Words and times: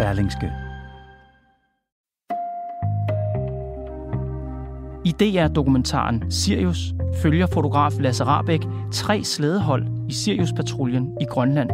Berlingske. 0.00 0.52
I 5.04 5.12
DR-dokumentaren 5.20 6.30
Sirius 6.30 6.94
følger 7.22 7.46
fotograf 7.46 7.92
Lasse 8.00 8.24
Rabeck 8.24 8.66
tre 8.92 9.24
slædehold 9.24 9.86
i 10.08 10.12
Sirius-patruljen 10.12 11.16
i 11.20 11.24
Grønland. 11.24 11.70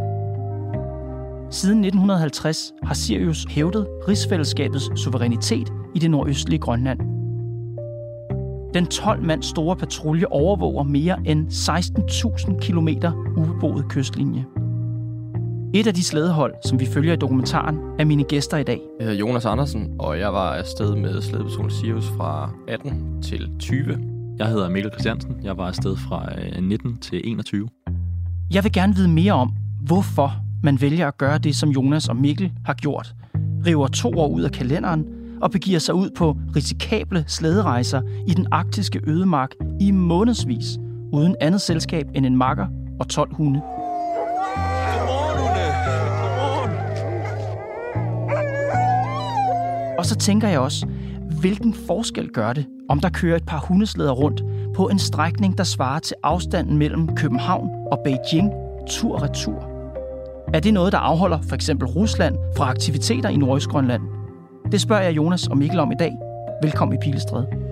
Siden 1.51 1.84
1950 1.84 2.73
har 2.83 2.95
Sirius 2.95 3.47
hævdet 3.48 3.87
rigsfællesskabets 4.09 5.01
suverænitet 5.01 5.73
i 5.95 5.98
det 5.98 6.11
nordøstlige 6.11 6.61
Grønland. 6.61 7.01
Den 8.75 8.87
12 8.87 9.23
mand 9.23 9.43
store 9.43 9.77
patrulje 9.77 10.27
overvåger 10.27 10.83
mere 10.83 11.17
end 11.25 11.48
16.000 11.48 12.61
km 12.61 12.89
ubeboet 13.37 13.89
kystlinje. 13.89 14.45
Et 15.77 15.87
af 15.87 15.95
de 15.95 16.05
slædehold, 16.05 16.55
som 16.65 16.80
vi 16.80 16.87
følger 16.87 17.12
i 17.12 17.17
dokumentaren, 17.17 17.78
er 17.98 18.05
mine 18.05 18.25
gæster 18.25 18.56
i 18.56 18.62
dag. 18.62 18.81
Jeg 18.98 19.06
hedder 19.06 19.20
Jonas 19.20 19.45
Andersen, 19.45 19.95
og 19.98 20.19
jeg 20.19 20.33
var 20.33 20.55
afsted 20.55 20.95
med 20.95 21.23
slædepatruljen 21.23 21.70
Sirius 21.70 22.09
fra 22.17 22.50
18 22.69 23.23
til 23.23 23.50
20. 23.59 23.98
Jeg 24.39 24.47
hedder 24.47 24.69
Mikkel 24.69 24.92
Christiansen. 24.92 25.37
Jeg 25.42 25.56
var 25.56 25.67
afsted 25.67 25.97
fra 25.97 26.28
19 26.61 26.91
øh, 26.91 26.98
til 27.00 27.20
21. 27.25 27.69
Jeg 28.53 28.65
vil 28.65 28.73
gerne 28.73 28.95
vide 28.95 29.09
mere 29.09 29.33
om, 29.33 29.53
hvorfor 29.83 30.33
man 30.62 30.81
vælger 30.81 31.09
at 31.09 31.19
gøre 31.19 31.39
det, 31.39 31.56
som 31.56 31.69
Jonas 31.69 32.09
og 32.09 32.17
Mikkel 32.17 32.53
har 32.67 32.75
gjort. 32.75 33.15
River 33.67 33.87
to 33.89 34.09
år 34.09 34.28
ud 34.28 34.43
af 34.43 34.53
kalenderen 34.53 35.06
og 35.43 35.50
begiver 35.50 35.78
sig 35.78 35.95
ud 35.95 36.11
på 36.17 36.37
risikable 36.56 37.25
slæderejser 37.27 38.03
i 38.27 38.34
den 38.34 38.47
arktiske 38.53 39.00
ødemark 39.06 39.50
i 39.81 39.91
månedsvis, 39.91 40.78
uden 41.12 41.37
andet 41.41 41.61
selskab 41.61 42.06
end 42.15 42.27
en 42.27 42.37
makker 42.37 42.67
og 43.00 43.09
12 43.09 43.34
hunde. 43.34 43.62
Og 49.98 50.06
så 50.06 50.16
tænker 50.16 50.48
jeg 50.48 50.61
også, 50.61 50.86
hvilken 51.41 51.75
forskel 51.75 52.28
gør 52.28 52.52
det, 52.52 52.66
om 52.89 53.00
der 53.00 53.08
kører 53.08 53.36
et 53.36 53.47
par 53.47 53.64
hundeslæder 53.69 54.12
rundt 54.12 54.42
på 54.75 54.88
en 54.88 54.98
strækning, 54.98 55.58
der 55.58 55.64
svarer 55.64 55.98
til 55.98 56.16
afstanden 56.22 56.78
mellem 56.78 57.16
København 57.16 57.70
og 57.92 57.98
Beijing 58.05 58.53
tur-retur? 58.88 59.70
Er 60.55 60.61
det 60.61 60.75
noget, 60.75 60.92
der 60.92 60.98
afholder 60.98 61.38
for 61.48 61.55
eksempel 61.55 61.88
Rusland 61.88 62.36
fra 62.56 62.70
aktiviteter 62.70 63.28
i 63.28 63.36
Nordøstgrønland? 63.36 64.03
Det 64.72 64.80
spørger 64.80 65.03
jeg 65.03 65.16
Jonas 65.16 65.47
og 65.47 65.58
Mikkel 65.58 65.78
om 65.78 65.92
i 65.92 65.97
dag. 65.98 66.12
Velkommen 66.62 66.98
i 66.98 67.00
Pilestræde. 67.03 67.66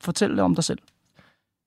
Fortæl 0.00 0.40
om 0.40 0.54
dig 0.54 0.64
selv. 0.64 0.78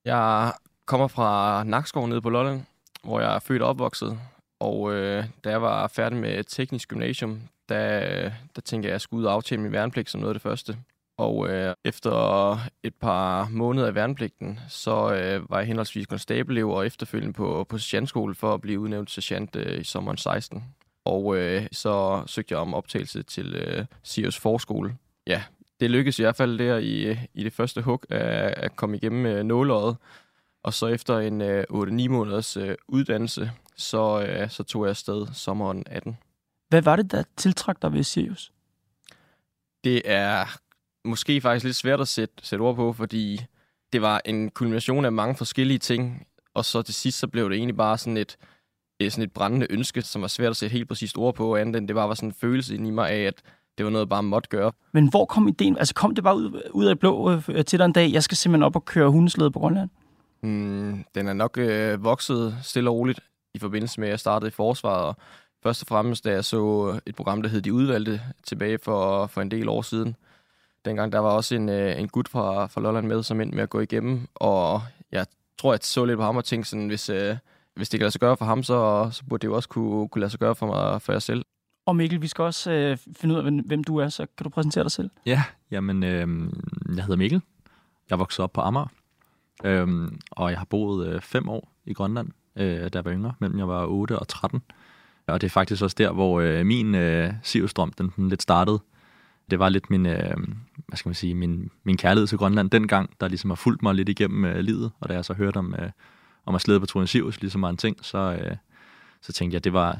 Jeg 0.06 0.54
kommer 0.86 1.08
fra 1.08 1.64
Nakskov 1.64 2.08
nede 2.08 2.22
på 2.22 2.30
Lolland, 2.30 2.62
hvor 3.04 3.20
jeg 3.20 3.36
er 3.36 3.40
født 3.40 3.62
og 3.62 3.70
opvokset. 3.70 4.20
Og 4.60 4.94
øh, 4.94 5.26
da 5.44 5.50
jeg 5.50 5.62
var 5.62 5.88
færdig 5.88 6.18
med 6.18 6.44
teknisk 6.44 6.90
gymnasium, 6.90 7.42
der, 7.70 8.32
der 8.56 8.62
tænkte 8.62 8.88
jeg, 8.88 8.92
at 8.92 8.94
jeg 8.94 9.02
skulle 9.02 9.22
ud 9.22 9.26
og 9.26 9.34
aftjene 9.34 9.64
min 9.64 9.72
værnepligt 9.72 10.10
som 10.10 10.22
noget 10.22 10.30
af 10.30 10.36
det 10.36 10.42
første. 10.42 10.78
Og 11.18 11.50
øh, 11.50 11.74
efter 11.86 12.12
et 12.84 12.96
par 12.96 13.48
måneder 13.50 13.88
af 13.88 13.96
værnepligten, 13.96 14.60
så 14.70 15.14
øh, 15.14 15.50
var 15.50 15.58
jeg 15.58 15.68
henholdsvis 15.68 16.08
konstabelev 16.08 16.70
og 16.70 16.86
efterfølgende 16.86 17.34
på, 17.34 17.66
på 17.70 17.78
sergeantskole 17.78 18.36
for 18.36 18.54
at 18.54 18.62
blive 18.62 18.80
udnævnt 18.80 19.12
sergeant 19.12 19.56
øh, 19.56 19.82
i 19.82 19.84
sommeren 19.84 20.18
16. 20.18 20.64
Og 21.06 21.38
øh, 21.38 21.68
så 21.72 22.24
søgte 22.28 22.54
jeg 22.54 22.60
om 22.60 22.74
optagelse 22.74 23.24
til 23.24 23.56
øh, 23.56 23.86
Sirius 24.04 24.40
Forskole. 24.40 24.98
Ja, 25.28 25.44
det 25.82 25.92
lykkedes 25.92 26.20
i 26.20 26.22
hvert 26.22 26.36
fald 26.36 26.60
der 26.60 26.78
i, 26.78 27.18
i 27.34 27.44
det 27.44 27.54
første 27.54 27.82
hug 27.82 28.04
at, 28.10 28.54
at 28.58 28.76
komme 28.76 28.98
igennem 28.98 29.26
øh, 29.26 29.44
nåløjet. 29.44 29.98
Og 30.64 30.74
så 30.74 30.88
efter 30.88 31.20
en 31.20 31.42
øh, 31.42 31.64
8-9 31.72 32.08
måneders 32.10 32.58
øh, 32.58 32.76
uddannelse, 32.88 33.52
så, 33.76 34.26
øh, 34.28 34.50
så 34.50 34.64
tog 34.64 34.84
jeg 34.84 34.90
afsted 34.90 35.28
sommeren 35.34 35.84
18. 35.86 36.18
Hvad 36.70 36.82
var 36.82 36.96
det, 36.96 37.12
der 37.12 37.24
tiltrak 37.38 37.82
dig 37.82 37.94
ved 37.94 38.04
Sirius? 38.04 38.52
Det 39.84 40.02
er 40.06 40.60
måske 41.06 41.42
faktisk 41.42 41.66
lidt 41.66 41.76
svært 41.76 42.02
at 42.02 42.08
sætte, 42.08 42.36
sætte 42.42 42.62
ord 42.62 42.76
på, 42.76 42.94
fordi 42.94 43.42
det 43.94 44.02
var 44.02 44.22
en 44.26 44.50
kulmination 44.50 45.06
af 45.06 45.12
mange 45.12 45.36
forskellige 45.36 45.80
ting, 45.80 46.28
og 46.54 46.66
så 46.66 46.82
til 46.82 46.94
sidst 46.94 47.20
så 47.20 47.28
blev 47.28 47.50
det 47.50 47.56
egentlig 47.56 47.78
bare 47.78 47.98
sådan 47.98 48.18
et, 48.18 48.38
et, 49.00 49.14
sådan 49.14 49.24
et 49.24 49.34
brændende 49.34 49.68
ønske, 49.70 50.02
som 50.02 50.22
var 50.22 50.28
svært 50.28 50.50
at 50.50 50.58
sætte 50.58 50.74
helt 50.74 50.88
præcist 50.88 51.18
ord 51.18 51.36
på, 51.36 51.56
andet 51.56 51.76
end 51.76 51.88
det 51.88 51.96
var, 51.96 52.08
var 52.08 52.14
sådan 52.14 52.30
en 52.30 52.34
følelse 52.34 52.76
i 52.76 52.78
mig 52.78 53.10
af, 53.10 53.24
at 53.24 53.42
det 53.78 53.86
var 53.86 53.92
noget, 53.92 54.06
jeg 54.06 54.10
bare 54.10 54.24
måtte 54.24 54.50
gøre. 54.50 54.72
Men 54.92 55.10
hvor 55.10 55.26
kom 55.26 55.48
ideen? 55.48 55.78
Altså 55.78 55.94
kom 55.94 56.16
det 56.16 56.24
bare 56.24 56.36
ud, 56.36 56.62
ud 56.72 56.86
af 56.86 57.00
blå 57.00 57.32
øh, 57.32 57.66
til 57.66 57.80
dig 57.80 57.86
en 57.86 57.94
dag, 57.94 58.12
jeg 58.12 58.24
skal 58.24 58.38
simpelthen 58.38 58.64
op 58.64 58.76
og 58.76 58.86
køre 58.86 59.10
hundeslæde 59.10 59.52
på 59.52 59.60
Grønland? 59.60 59.90
Mm, 60.44 61.06
den 61.16 61.28
er 61.28 61.34
nok 61.34 61.58
øh, 61.58 62.04
vokset 62.04 62.56
stille 62.64 62.90
og 62.90 62.96
roligt 62.96 63.20
i 63.54 63.60
forbindelse 63.60 64.00
med, 64.00 64.08
at 64.08 64.12
jeg 64.12 64.20
startede 64.20 64.48
i 64.48 64.52
forsvaret. 64.52 65.04
Og 65.04 65.16
først 65.64 65.82
og 65.82 65.88
fremmest, 65.88 66.26
da 66.26 66.32
jeg 66.32 66.46
så 66.46 67.00
et 67.06 67.16
program, 67.16 67.42
der 67.42 67.50
hed 67.50 67.62
De 67.62 67.74
Udvalgte, 67.74 68.22
tilbage 68.44 68.78
for, 68.84 69.28
for 69.28 69.42
en 69.42 69.52
del 69.52 69.70
år 69.70 69.82
siden. 69.82 70.16
Dengang 70.86 71.12
der 71.12 71.20
var 71.20 71.30
også 71.30 71.56
en, 71.56 71.70
øh, 71.70 72.00
en 72.00 72.08
gut 72.08 72.28
fra, 72.28 72.66
fra 72.66 72.82
Lolland 72.82 73.08
med, 73.08 73.24
som 73.24 73.42
endte 73.42 73.56
med 73.56 73.64
at 73.64 73.70
gå 73.70 73.80
igennem. 73.80 74.28
Og 74.36 74.82
jeg 75.12 75.26
tror, 75.58 75.74
jeg 75.74 75.80
så 75.82 76.06
lidt 76.06 76.18
på 76.18 76.24
ham 76.24 76.38
og 76.38 76.46
tænkte 76.46 76.70
sådan, 76.70 76.88
hvis, 76.88 77.10
øh, 77.10 77.38
hvis 77.76 77.90
det 77.90 78.00
kan 78.00 78.04
lade 78.04 78.12
sig 78.12 78.22
gøre 78.22 78.38
for 78.38 78.46
ham, 78.46 78.64
så, 78.64 79.10
så 79.12 79.24
burde 79.30 79.42
det 79.42 79.48
jo 79.48 79.56
også 79.56 79.70
kunne, 79.70 80.10
kunne 80.10 80.20
lade 80.20 80.32
sig 80.32 80.40
gøre 80.40 80.56
for 80.56 80.66
mig 80.66 81.02
for 81.02 81.12
jer 81.12 81.20
selv. 81.20 81.46
Og 81.86 81.96
Mikkel, 81.96 82.22
vi 82.22 82.28
skal 82.28 82.44
også 82.44 82.72
øh, 82.72 82.98
finde 83.14 83.36
ud 83.36 83.40
af, 83.40 83.64
hvem 83.66 83.84
du 83.84 83.98
er, 83.98 84.10
så 84.10 84.26
kan 84.38 84.44
du 84.44 84.50
præsentere 84.50 84.84
dig 84.84 84.92
selv? 84.92 85.10
Ja, 85.26 85.44
jamen, 85.72 86.04
øh, 86.04 86.50
jeg 86.96 87.04
hedder 87.04 87.16
Mikkel. 87.16 87.42
Jeg 88.10 88.16
er 88.16 88.18
vokset 88.18 88.44
op 88.44 88.54
på 88.54 88.62
Amager, 88.62 88.88
øh, 89.64 90.12
og 90.32 90.50
jeg 90.50 90.58
har 90.58 90.66
boet 90.66 91.08
øh, 91.08 91.22
fem 91.22 91.50
år 91.50 91.72
i 91.86 91.94
Grønland, 91.94 92.30
øh, 92.56 92.66
da 92.66 92.90
jeg 92.94 93.06
var 93.06 93.12
yngre, 93.12 93.34
mellem 93.40 93.60
jeg 93.60 93.68
var 93.68 93.86
8 93.86 94.20
og 94.20 94.28
13. 94.28 94.62
Og 95.28 95.42
det 95.42 95.48
er 95.48 95.52
faktisk 95.52 95.84
også 95.84 95.96
der, 95.98 96.12
hvor 96.12 96.42
øh, 96.42 96.66
min 96.66 96.96
øh, 96.96 97.34
Sirius-drøm, 97.44 97.92
den, 97.92 98.14
den 98.16 98.30
lidt 98.30 98.42
startede. 98.42 98.80
Det 99.52 99.60
var 99.60 99.70
lidt 99.70 99.90
min, 99.90 100.06
øh, 100.06 100.38
hvad 100.88 100.98
skal 100.98 101.10
man 101.10 101.16
sige, 101.16 101.36
min, 101.36 101.72
min 101.84 101.98
kærlighed 101.98 102.28
til 102.28 102.38
Grønland 102.38 102.70
dengang, 102.70 103.10
der 103.22 103.28
ligesom 103.28 103.50
har 103.50 103.56
fulgt 103.56 103.84
mig 103.84 103.96
lidt 103.96 104.10
igennem 104.10 104.46
øh, 104.46 104.60
livet. 104.60 104.92
Og 105.00 105.10
da 105.10 105.14
jeg 105.14 105.26
så 105.26 105.34
hørte 105.34 105.58
om, 105.58 105.76
øh, 105.80 105.90
om 106.46 106.56
at 106.56 106.62
slæde 106.62 106.80
på 106.80 106.86
Troen 106.86 107.08
Sirius, 107.08 107.42
ligesom 107.42 107.62
var 107.62 107.70
en 107.70 107.78
ting, 107.78 107.98
så, 108.02 108.18
øh, 108.18 108.56
så 109.22 109.34
tænkte 109.34 109.56
jeg, 109.56 109.64
det 109.64 109.74
var, 109.74 110.00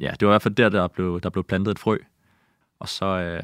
ja, 0.00 0.10
det 0.20 0.28
var 0.28 0.32
i 0.32 0.34
hvert 0.34 0.42
fald 0.42 0.54
der, 0.54 0.68
der 0.68 0.88
blev, 0.88 1.20
der 1.20 1.30
blev 1.30 1.44
plantet 1.44 1.70
et 1.70 1.78
frø. 1.78 1.98
Og 2.78 2.88
så, 2.88 3.06
øh, 3.06 3.42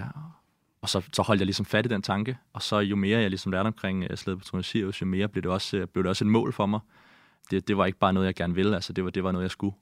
og 0.82 0.88
så, 0.88 1.02
så 1.12 1.22
holdt 1.22 1.40
jeg 1.40 1.46
ligesom 1.46 1.66
fat 1.66 1.86
i 1.86 1.88
den 1.88 2.02
tanke, 2.02 2.38
og 2.52 2.62
så 2.62 2.78
jo 2.78 2.96
mere 2.96 3.20
jeg 3.20 3.30
ligesom 3.30 3.52
lærte 3.52 3.66
omkring 3.66 4.10
uh, 4.10 4.16
slæde 4.16 4.36
på 4.36 4.62
Sirius, 4.62 5.00
jo 5.00 5.06
mere 5.06 5.28
blev 5.28 5.42
det, 5.42 5.50
også, 5.50 5.76
uh, 5.76 5.84
blev 5.84 6.04
det 6.04 6.10
også 6.10 6.24
et 6.24 6.30
mål 6.30 6.52
for 6.52 6.66
mig. 6.66 6.80
Det, 7.50 7.68
det 7.68 7.76
var 7.76 7.86
ikke 7.86 7.98
bare 7.98 8.12
noget, 8.12 8.26
jeg 8.26 8.34
gerne 8.34 8.54
ville, 8.54 8.74
altså 8.74 8.92
det 8.92 9.04
var, 9.04 9.10
det 9.10 9.24
var 9.24 9.32
noget, 9.32 9.42
jeg 9.42 9.50
skulle. 9.50 9.74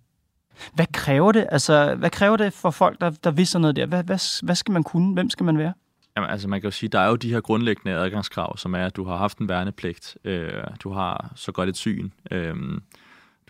Hvad 0.75 0.87
kræver 0.93 1.33
det? 1.33 1.47
Altså, 1.53 1.95
hvad 1.95 2.11
kræver 2.11 2.37
det 2.37 2.53
for 2.53 2.71
folk, 2.71 3.01
der, 3.01 3.11
der 3.11 3.31
vidste 3.31 3.59
noget 3.59 3.77
der? 3.77 3.87
Hvad, 3.87 4.05
hvad, 4.05 4.45
hvad 4.45 4.55
skal 4.55 4.73
man 4.73 4.85
kunne? 4.85 5.15
Hvem 5.15 5.31
skal 5.31 5.45
man 5.45 5.59
være? 5.59 5.73
Jamen, 6.17 6.31
altså 6.31 6.49
man 6.49 6.61
kan 6.61 6.67
jo 6.67 6.71
sige, 6.71 6.89
der 6.91 7.01
er 7.01 7.09
jo 7.09 7.17
de 7.17 7.33
her 7.33 7.41
grundlæggende 7.41 7.97
adgangskrav, 7.97 8.57
som 8.57 8.75
er, 8.75 8.87
at 8.87 8.97
du 8.97 9.05
har 9.05 9.17
haft 9.17 9.39
en 9.39 9.49
værnepligt, 9.49 10.19
øh, 10.25 10.63
du 10.83 10.91
har 10.93 11.33
så 11.35 11.53
godt 11.53 11.69
et 11.69 11.77
syn, 11.77 12.11
øh, 12.31 12.57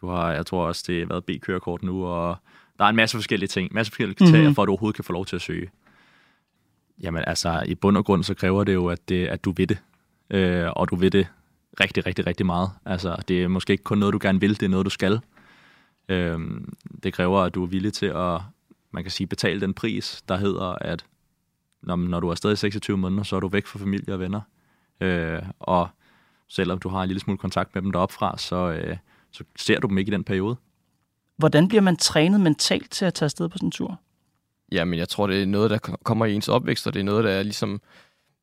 du 0.01 0.09
har, 0.09 0.33
jeg 0.33 0.47
tror 0.47 0.67
også, 0.67 0.85
det 0.87 0.99
har 0.99 1.07
været 1.07 1.25
B-kørekort 1.25 1.83
nu, 1.83 2.07
og 2.07 2.37
der 2.79 2.85
er 2.85 2.89
en 2.89 2.97
masse 2.97 3.17
forskellige 3.17 3.49
ting, 3.49 3.65
en 3.71 3.75
masse 3.75 3.93
forskellige 3.93 4.17
kriterier, 4.17 4.41
mm-hmm. 4.41 4.55
for 4.55 4.63
at 4.63 4.67
du 4.67 4.73
overhovedet 4.73 4.97
kan 4.97 5.05
få 5.05 5.13
lov 5.13 5.27
til 5.27 5.37
at 5.37 5.43
søge. 5.43 5.71
Jamen 7.01 7.25
altså, 7.27 7.65
i 7.67 7.75
bund 7.75 7.97
og 7.97 8.05
grund, 8.05 8.25
så 8.25 8.35
kræver 8.35 8.65
det 8.65 8.75
jo, 8.75 8.87
at, 8.87 9.09
det, 9.09 9.27
at 9.27 9.45
du 9.45 9.53
ved 9.57 9.67
det, 9.67 9.79
øh, 10.31 10.67
og 10.77 10.91
du 10.91 10.97
ved 10.97 11.11
det 11.11 11.27
rigtig, 11.81 12.07
rigtig, 12.07 12.27
rigtig 12.27 12.47
meget. 12.47 12.71
Altså, 12.85 13.17
det 13.29 13.43
er 13.43 13.49
måske 13.49 13.71
ikke 13.71 13.85
kun 13.85 13.99
noget, 13.99 14.13
du 14.13 14.19
gerne 14.23 14.41
vil, 14.41 14.51
det 14.51 14.63
er 14.63 14.69
noget, 14.69 14.85
du 14.85 14.91
skal. 14.91 15.21
Øh, 16.09 16.41
det 17.03 17.13
kræver, 17.13 17.41
at 17.41 17.55
du 17.55 17.63
er 17.63 17.67
villig 17.67 17.93
til 17.93 18.07
at, 18.07 18.41
man 18.91 19.05
kan 19.05 19.11
sige, 19.11 19.27
betale 19.27 19.61
den 19.61 19.75
pris, 19.75 20.25
der 20.29 20.37
hedder, 20.37 20.77
at 20.81 21.05
når, 21.83 21.97
når 21.97 22.21
du 22.21 22.29
er 22.29 22.35
stadig 22.35 22.59
26 22.59 22.97
måneder, 22.97 23.23
så 23.23 23.37
er 23.37 23.41
du 23.41 23.49
væk 23.49 23.67
fra 23.67 23.79
familie 23.79 24.15
og 24.15 24.21
venner. 24.21 24.41
Øh, 25.01 25.43
og 25.59 25.89
selvom 26.49 26.79
du 26.79 26.89
har 26.89 27.03
en 27.03 27.09
lille 27.09 27.21
smule 27.21 27.39
kontakt 27.39 27.75
med 27.75 27.83
dem 27.83 27.93
deroppe 27.93 28.15
fra, 28.15 28.39
så, 28.39 28.57
øh, 28.57 28.97
så 29.31 29.45
ser 29.57 29.81
du 29.81 29.89
dem 29.89 29.99
ikke 29.99 30.09
i 30.09 30.13
den 30.15 30.25
periode. 30.25 30.57
Hvordan 31.39 31.69
bliver 31.69 31.83
man 31.83 31.97
trænet 31.97 32.41
mentalt 32.41 32.91
til 32.91 33.05
at 33.05 33.15
tage 33.15 33.27
afsted 33.27 33.49
på 33.49 33.59
sådan 33.59 33.67
en 33.67 33.73
tur? 33.73 34.01
Jamen, 34.73 34.99
jeg 34.99 35.09
tror, 35.09 35.27
det 35.27 35.43
er 35.43 35.47
noget, 35.47 35.71
der 35.71 35.79
kommer 35.79 36.27
i 36.27 36.35
ens 36.35 36.49
opvækst, 36.49 36.87
og 36.87 36.95
det 36.95 37.01
er 37.01 37.05
noget, 37.05 37.25
der 37.25 37.31
er 37.31 37.43
ligesom, 37.43 37.81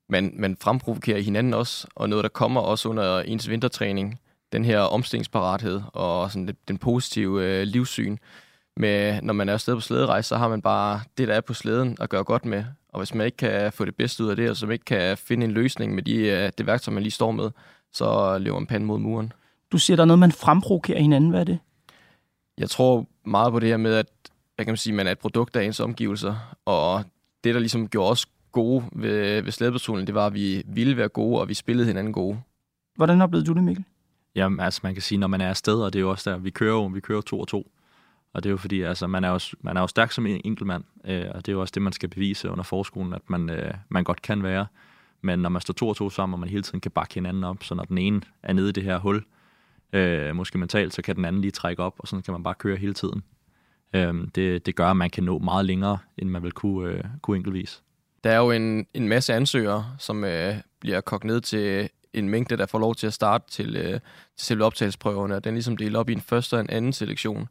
man, 0.09 0.33
man 0.37 0.57
fremprovokerer 0.61 1.21
hinanden 1.21 1.53
også, 1.53 1.87
og 1.95 2.09
noget, 2.09 2.23
der 2.23 2.29
kommer 2.29 2.61
også 2.61 2.89
under 2.89 3.19
ens 3.19 3.49
vintertræning. 3.49 4.19
Den 4.51 4.65
her 4.65 4.79
omstillingsparathed 4.79 5.81
og 5.93 6.31
sådan 6.31 6.55
den 6.67 6.77
positive 6.77 7.43
øh, 7.43 7.63
livssyn. 7.63 8.17
Med, 8.77 9.21
når 9.21 9.33
man 9.33 9.49
er 9.49 9.53
afsted 9.53 9.75
på 9.75 9.81
slæderejse, 9.81 10.27
så 10.27 10.37
har 10.37 10.47
man 10.47 10.61
bare 10.61 11.01
det, 11.17 11.27
der 11.27 11.33
er 11.33 11.41
på 11.41 11.53
slæden 11.53 11.97
at 12.01 12.09
gøre 12.09 12.23
godt 12.23 12.45
med. 12.45 12.63
Og 12.89 12.99
hvis 12.99 13.13
man 13.13 13.25
ikke 13.25 13.37
kan 13.37 13.71
få 13.73 13.85
det 13.85 13.95
bedste 13.95 14.23
ud 14.23 14.29
af 14.29 14.35
det, 14.35 14.49
og 14.49 14.57
som 14.57 14.71
ikke 14.71 14.85
kan 14.85 15.17
finde 15.17 15.45
en 15.45 15.51
løsning 15.51 15.95
med 15.95 16.03
de, 16.03 16.15
øh, 16.15 16.51
det 16.57 16.65
værktøj, 16.65 16.93
man 16.93 17.03
lige 17.03 17.11
står 17.11 17.31
med, 17.31 17.51
så 17.93 18.37
løber 18.37 18.59
man 18.59 18.67
panden 18.67 18.87
mod 18.87 18.99
muren. 18.99 19.33
Du 19.71 19.77
siger, 19.77 19.95
der 19.97 20.03
er 20.03 20.07
noget, 20.07 20.19
man 20.19 20.31
fremprovokerer 20.31 21.01
hinanden. 21.01 21.29
Hvad 21.29 21.39
er 21.39 21.43
det? 21.43 21.59
Jeg 22.57 22.69
tror 22.69 23.07
meget 23.25 23.51
på 23.51 23.59
det 23.59 23.69
her 23.69 23.77
med, 23.77 23.95
at 23.95 24.07
jeg 24.57 24.65
kan 24.65 24.77
sige, 24.77 24.93
man 24.93 25.07
er 25.07 25.11
et 25.11 25.19
produkt 25.19 25.55
af 25.55 25.63
ens 25.63 25.79
omgivelser, 25.79 26.55
og 26.65 27.03
det, 27.43 27.53
der 27.53 27.59
ligesom 27.59 27.87
gjorde 27.87 28.11
os 28.11 28.25
gode 28.51 28.83
ved, 28.91 29.41
ved 29.41 29.51
slædepatruljen, 29.51 30.07
det 30.07 30.15
var, 30.15 30.25
at 30.25 30.33
vi 30.33 30.63
ville 30.65 30.97
være 30.97 31.09
gode, 31.09 31.41
og 31.41 31.49
vi 31.49 31.53
spillede 31.53 31.87
hinanden 31.87 32.13
gode. 32.13 32.41
Hvordan 32.95 33.21
oplevede 33.21 33.47
du 33.47 33.53
det, 33.53 33.63
Mikkel? 33.63 33.85
Jamen, 34.35 34.59
altså 34.59 34.79
man 34.83 34.93
kan 34.93 35.01
sige, 35.01 35.17
når 35.17 35.27
man 35.27 35.41
er 35.41 35.49
afsted, 35.49 35.81
og 35.81 35.93
det 35.93 35.99
er 35.99 36.01
jo 36.01 36.09
også 36.09 36.29
der, 36.29 36.37
vi 36.37 36.49
kører 36.49 36.73
jo, 36.73 36.85
vi 36.85 36.99
kører 36.99 37.21
to 37.21 37.39
og 37.39 37.47
to. 37.47 37.71
Og 38.33 38.43
det 38.43 38.49
er 38.49 38.51
jo 38.51 38.57
fordi, 38.57 38.81
altså, 38.81 39.07
man 39.07 39.23
er 39.23 39.29
jo, 39.29 39.39
man 39.61 39.77
er 39.77 39.81
jo 39.81 39.87
stærk 39.87 40.11
som 40.11 40.25
en 40.25 40.41
enkeltmand, 40.45 40.83
øh, 41.05 41.25
og 41.33 41.45
det 41.45 41.51
er 41.51 41.53
jo 41.53 41.61
også 41.61 41.71
det, 41.71 41.81
man 41.81 41.93
skal 41.93 42.09
bevise 42.09 42.49
under 42.49 42.63
forskolen, 42.63 43.13
at 43.13 43.21
man, 43.27 43.49
øh, 43.49 43.73
man 43.89 44.03
godt 44.03 44.21
kan 44.21 44.43
være. 44.43 44.65
Men 45.21 45.39
når 45.39 45.49
man 45.49 45.61
står 45.61 45.73
to 45.73 45.87
og 45.87 45.95
to 45.95 46.09
sammen, 46.09 46.33
og 46.33 46.39
man 46.39 46.49
hele 46.49 46.63
tiden 46.63 46.79
kan 46.79 46.91
bakke 46.91 47.13
hinanden 47.13 47.43
op, 47.43 47.63
så 47.63 47.75
når 47.75 47.83
den 47.83 47.97
ene 47.97 48.21
er 48.43 48.53
nede 48.53 48.69
i 48.69 48.71
det 48.71 48.83
her 48.83 48.99
hul, 48.99 49.23
øh, 49.93 50.35
måske 50.35 50.57
mentalt, 50.57 50.93
så 50.93 51.01
kan 51.01 51.15
den 51.15 51.25
anden 51.25 51.41
lige 51.41 51.51
trække 51.51 51.83
op, 51.83 51.95
og 51.99 52.07
sådan 52.07 52.23
kan 52.23 52.31
man 52.31 52.43
bare 52.43 52.55
køre 52.55 52.77
hele 52.77 52.93
tiden. 52.93 53.23
Øh, 53.93 54.13
det, 54.35 54.65
det 54.65 54.75
gør, 54.75 54.87
at 54.87 54.97
man 54.97 55.09
kan 55.09 55.23
nå 55.23 55.39
meget 55.39 55.65
længere, 55.65 55.97
end 56.17 56.29
man 56.29 56.43
vil 56.43 56.51
kunne, 56.51 56.89
øh, 56.89 57.03
kunne 57.21 57.37
enkeltvis. 57.37 57.83
Der 58.23 58.31
er 58.31 58.37
jo 58.37 58.51
en, 58.51 58.87
en 58.93 59.07
masse 59.07 59.33
ansøgere, 59.33 59.85
som 59.99 60.23
øh, 60.23 60.55
bliver 60.79 61.01
kogt 61.01 61.23
ned 61.23 61.41
til 61.41 61.89
en 62.13 62.29
mængde, 62.29 62.57
der 62.57 62.65
får 62.65 62.79
lov 62.79 62.95
til 62.95 63.07
at 63.07 63.13
starte 63.13 63.45
til, 63.51 63.75
øh, 63.75 63.91
til 64.37 64.45
selve 64.45 64.65
optagelsesprøverne, 64.65 65.35
og 65.35 65.43
den 65.43 65.49
er 65.49 65.53
ligesom 65.53 65.77
delt 65.77 65.95
op 65.95 66.09
i 66.09 66.13
en 66.13 66.21
første 66.21 66.53
og 66.53 66.61
en 66.61 66.69
anden 66.69 66.93
selektion. 66.93 67.47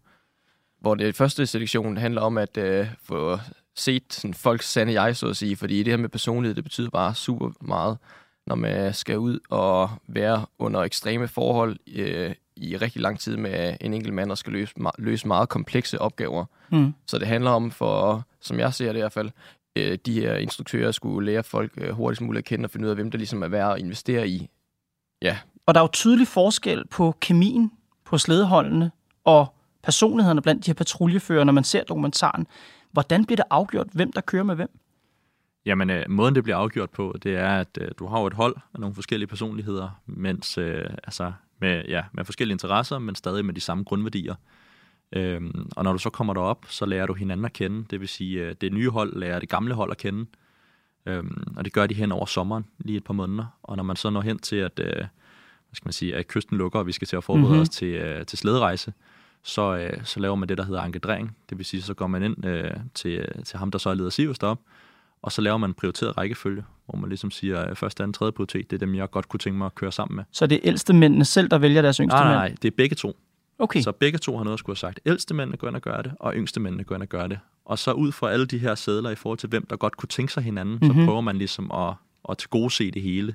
Hvor 0.80 0.94
det 0.94 1.16
første 1.16 1.46
selektion 1.46 1.96
handler 1.96 2.20
om 2.20 2.38
at 2.38 2.56
øh, 2.56 2.86
få 3.02 3.38
set 3.76 4.12
sådan, 4.12 4.34
folks 4.34 4.68
sande 4.68 5.02
jeg, 5.02 5.16
så 5.16 5.26
at 5.26 5.36
sige, 5.36 5.56
fordi 5.56 5.82
det 5.82 5.92
her 5.92 5.96
med 5.96 6.08
personlighed, 6.08 6.54
det 6.54 6.64
betyder 6.64 6.90
bare 6.90 7.14
super 7.14 7.50
meget, 7.60 7.98
når 8.46 8.54
man 8.54 8.94
skal 8.94 9.18
ud 9.18 9.38
og 9.50 9.90
være 10.06 10.46
under 10.58 10.80
ekstreme 10.80 11.28
forhold 11.28 11.76
øh, 11.94 12.34
i 12.56 12.76
rigtig 12.76 13.02
lang 13.02 13.20
tid 13.20 13.36
med 13.36 13.76
en 13.80 13.94
enkelt 13.94 14.14
mand, 14.14 14.30
og 14.30 14.38
skal 14.38 14.52
løse, 14.52 14.74
løse 14.98 15.26
meget 15.26 15.48
komplekse 15.48 16.00
opgaver. 16.00 16.44
Mm. 16.70 16.94
Så 17.06 17.18
det 17.18 17.28
handler 17.28 17.50
om, 17.50 17.70
for, 17.70 18.24
som 18.40 18.58
jeg 18.58 18.74
ser 18.74 18.92
det 18.92 18.98
i 18.98 19.00
hvert 19.00 19.12
fald, 19.12 19.30
øh, 19.76 19.98
de 20.06 20.20
her 20.20 20.36
instruktører 20.36 20.92
skulle 20.92 21.32
lære 21.32 21.42
folk 21.42 21.72
øh, 21.76 21.90
hurtigst 21.90 22.22
muligt 22.22 22.38
at 22.38 22.44
kende 22.44 22.66
og 22.66 22.70
finde 22.70 22.84
ud 22.84 22.90
af, 22.90 22.96
hvem 22.96 23.10
der 23.10 23.18
ligesom 23.18 23.42
er 23.42 23.48
værd 23.48 23.72
at 23.72 23.78
investere 23.78 24.28
i. 24.28 24.48
Ja. 25.22 25.38
Og 25.66 25.74
der 25.74 25.80
er 25.80 25.84
jo 25.84 25.90
tydelig 25.92 26.28
forskel 26.28 26.86
på 26.90 27.14
kemien 27.20 27.72
på 28.04 28.18
slædeholdene 28.18 28.90
og 29.24 29.54
personlighederne 29.82 30.42
blandt 30.42 30.66
de 30.66 30.70
her 30.70 30.74
patruljefører, 30.74 31.44
når 31.44 31.52
man 31.52 31.64
ser 31.64 31.84
dokumentaren. 31.84 32.46
Hvordan 32.92 33.24
bliver 33.24 33.36
det 33.36 33.44
afgjort, 33.50 33.86
hvem 33.92 34.12
der 34.12 34.20
kører 34.20 34.42
med 34.42 34.54
hvem? 34.54 34.70
Jamen, 35.66 35.90
øh, 35.90 36.04
måden 36.08 36.34
det 36.34 36.42
bliver 36.42 36.56
afgjort 36.56 36.90
på, 36.90 37.16
det 37.22 37.36
er, 37.36 37.48
at 37.48 37.78
øh, 37.80 37.88
du 37.98 38.06
har 38.06 38.26
et 38.26 38.34
hold 38.34 38.56
af 38.74 38.80
nogle 38.80 38.94
forskellige 38.94 39.26
personligheder, 39.26 40.00
mens, 40.06 40.58
øh, 40.58 40.84
altså, 41.04 41.32
med, 41.60 41.84
ja, 41.88 42.04
med 42.12 42.24
forskellige 42.24 42.54
interesser, 42.54 42.98
men 42.98 43.14
stadig 43.14 43.44
med 43.44 43.54
de 43.54 43.60
samme 43.60 43.84
grundværdier. 43.84 44.34
Øhm, 45.12 45.70
og 45.76 45.84
når 45.84 45.92
du 45.92 45.98
så 45.98 46.10
kommer 46.10 46.34
derop, 46.34 46.64
så 46.68 46.86
lærer 46.86 47.06
du 47.06 47.14
hinanden 47.14 47.44
at 47.44 47.52
kende. 47.52 47.84
Det 47.90 48.00
vil 48.00 48.08
sige, 48.08 48.40
øh, 48.40 48.54
det 48.60 48.72
nye 48.72 48.90
hold 48.90 49.16
lærer 49.16 49.38
det 49.38 49.48
gamle 49.48 49.74
hold 49.74 49.90
at 49.90 49.96
kende. 49.96 50.26
Øhm, 51.06 51.52
og 51.56 51.64
det 51.64 51.72
gør 51.72 51.86
de 51.86 51.94
hen 51.94 52.12
over 52.12 52.26
sommeren, 52.26 52.64
lige 52.78 52.96
et 52.96 53.04
par 53.04 53.14
måneder. 53.14 53.58
Og 53.62 53.76
når 53.76 53.84
man 53.84 53.96
så 53.96 54.10
når 54.10 54.20
hen 54.20 54.38
til, 54.38 54.56
at, 54.56 54.78
øh, 54.78 54.94
hvad 54.94 55.08
skal 55.72 55.86
man 55.86 55.92
sige, 55.92 56.16
at 56.16 56.28
kysten 56.28 56.58
lukker, 56.58 56.78
og 56.78 56.86
vi 56.86 56.92
skal 56.92 57.08
til 57.08 57.16
at 57.16 57.24
forberede 57.24 57.48
mm-hmm. 57.48 57.60
os 57.60 57.68
til, 57.68 57.88
øh, 57.88 58.26
til 58.26 58.38
slæderejse, 58.38 58.92
så, 59.42 59.76
øh, 59.76 60.04
så 60.04 60.20
laver 60.20 60.34
man 60.34 60.48
det, 60.48 60.58
der 60.58 60.64
hedder 60.64 60.82
engagering. 60.82 61.36
Det 61.50 61.58
vil 61.58 61.66
sige, 61.66 61.82
så 61.82 61.94
går 61.94 62.06
man 62.06 62.22
ind 62.22 62.44
øh, 62.44 62.70
til, 62.94 63.28
til 63.44 63.58
ham, 63.58 63.70
der 63.70 63.78
så 63.78 63.90
er 63.90 63.94
leder 63.94 64.10
Sivus 64.10 64.38
op, 64.38 64.60
og 65.24 65.32
så 65.32 65.42
laver 65.42 65.56
man 65.56 65.70
en 65.70 65.74
prioriteret 65.74 66.16
rækkefølge, 66.16 66.64
hvor 66.86 66.98
man 66.98 67.08
ligesom 67.08 67.30
siger, 67.30 67.58
at 67.58 67.78
første, 67.78 68.02
anden, 68.02 68.12
tredje 68.12 68.32
prioritet, 68.32 68.70
det 68.70 68.76
er 68.76 68.86
dem, 68.86 68.94
jeg 68.94 69.10
godt 69.10 69.28
kunne 69.28 69.38
tænke 69.38 69.58
mig 69.58 69.66
at 69.66 69.74
køre 69.74 69.92
sammen 69.92 70.16
med. 70.16 70.24
Så 70.32 70.46
det 70.46 70.56
er 70.56 70.60
ældste 70.64 70.92
mændene 70.92 71.24
selv, 71.24 71.48
der 71.48 71.58
vælger 71.58 71.82
deres 71.82 71.96
yngste 71.96 72.16
nej, 72.16 72.24
mænd? 72.24 72.34
Nej, 72.36 72.54
det 72.62 72.68
er 72.68 72.74
begge 72.76 72.96
to. 72.96 73.16
Okay. 73.58 73.82
Så 73.82 73.92
begge 73.92 74.18
to 74.18 74.36
har 74.36 74.44
noget 74.44 74.54
at 74.54 74.58
skulle 74.58 74.74
have 74.74 74.80
sagt. 74.80 75.00
Ældste 75.06 75.34
mændene 75.34 75.56
går 75.56 75.68
ind 75.68 75.76
og 75.76 75.82
gør 75.82 76.02
det, 76.02 76.12
og 76.20 76.34
yngste 76.34 76.60
mændene 76.60 76.84
går 76.84 76.94
ind 76.94 77.02
og 77.02 77.08
gør 77.08 77.26
det. 77.26 77.38
Og 77.64 77.78
så 77.78 77.92
ud 77.92 78.12
fra 78.12 78.30
alle 78.30 78.46
de 78.46 78.58
her 78.58 78.74
sædler 78.74 79.10
i 79.10 79.14
forhold 79.14 79.38
til, 79.38 79.48
hvem 79.48 79.66
der 79.70 79.76
godt 79.76 79.96
kunne 79.96 80.08
tænke 80.08 80.32
sig 80.32 80.42
hinanden, 80.42 80.74
mm-hmm. 80.74 80.88
så 80.88 80.92
mhm. 80.92 81.06
prøver 81.06 81.20
man 81.20 81.36
ligesom 81.36 81.70
at, 81.72 81.94
at 82.28 82.38
tilgodese 82.38 82.90
det 82.90 83.02
hele. 83.02 83.34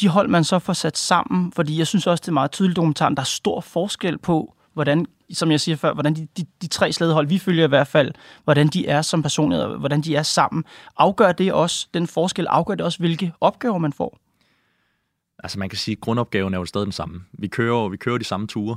De 0.00 0.08
hold, 0.08 0.28
man 0.28 0.44
så 0.44 0.58
får 0.58 0.72
sat 0.72 0.98
sammen, 0.98 1.52
fordi 1.52 1.78
jeg 1.78 1.86
synes 1.86 2.06
også, 2.06 2.22
det 2.22 2.28
er 2.28 2.32
meget 2.32 2.50
tydeligt 2.50 2.76
dokumentaren, 2.76 3.14
der 3.14 3.20
er 3.20 3.24
stor 3.24 3.60
forskel 3.60 4.18
på, 4.18 4.54
hvordan, 4.74 5.06
som 5.34 5.50
jeg 5.50 5.60
siger 5.60 5.76
før, 5.76 5.92
hvordan 5.92 6.14
de, 6.14 6.28
de, 6.36 6.44
de 6.62 6.66
tre 6.66 6.92
slædehold, 6.92 7.26
vi 7.26 7.38
følger 7.38 7.64
i 7.64 7.68
hvert 7.68 7.86
fald, 7.86 8.12
hvordan 8.44 8.68
de 8.68 8.86
er 8.86 9.02
som 9.02 9.22
personer, 9.22 9.76
hvordan 9.76 10.00
de 10.00 10.16
er 10.16 10.22
sammen. 10.22 10.64
Afgør 10.96 11.32
det 11.32 11.52
også, 11.52 11.88
den 11.94 12.06
forskel 12.06 12.46
afgør 12.46 12.74
det 12.74 12.84
også, 12.84 12.98
hvilke 12.98 13.32
opgaver 13.40 13.78
man 13.78 13.92
får? 13.92 14.18
Altså 15.38 15.58
man 15.58 15.68
kan 15.68 15.78
sige, 15.78 15.92
at 15.92 16.00
grundopgaven 16.00 16.54
er 16.54 16.58
jo 16.58 16.64
stadig 16.64 16.84
den 16.84 16.92
samme. 16.92 17.20
Vi 17.32 17.48
kører, 17.48 17.88
vi 17.88 17.96
kører 17.96 18.18
de 18.18 18.24
samme 18.24 18.46
ture. 18.46 18.76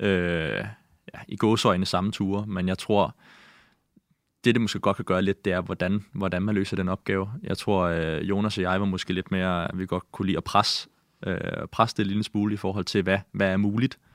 Øh, 0.00 0.64
ja, 1.14 1.18
I 1.28 1.36
gåsøjne 1.36 1.86
samme 1.86 2.12
ture, 2.12 2.46
men 2.46 2.68
jeg 2.68 2.78
tror, 2.78 3.16
det, 4.44 4.54
det 4.54 4.60
måske 4.60 4.78
godt 4.78 4.96
kan 4.96 5.04
gøre 5.04 5.22
lidt, 5.22 5.44
det 5.44 5.52
er, 5.52 5.60
hvordan, 5.60 6.04
hvordan 6.12 6.42
man 6.42 6.54
løser 6.54 6.76
den 6.76 6.88
opgave. 6.88 7.30
Jeg 7.42 7.58
tror, 7.58 7.82
øh, 7.82 8.28
Jonas 8.28 8.58
og 8.58 8.62
jeg 8.62 8.80
var 8.80 8.86
måske 8.86 9.12
lidt 9.12 9.30
mere, 9.30 9.68
vi 9.74 9.86
godt 9.86 10.12
kunne 10.12 10.26
lide 10.26 10.36
at 10.36 10.44
presse, 10.44 10.88
øh, 11.26 11.38
presse 11.72 11.96
det 11.96 12.06
lille 12.06 12.24
smule 12.24 12.54
i 12.54 12.56
forhold 12.56 12.84
til, 12.84 13.02
hvad, 13.02 13.18
hvad 13.32 13.48
er 13.48 13.56
muligt 13.56 13.98
øh, 13.98 14.13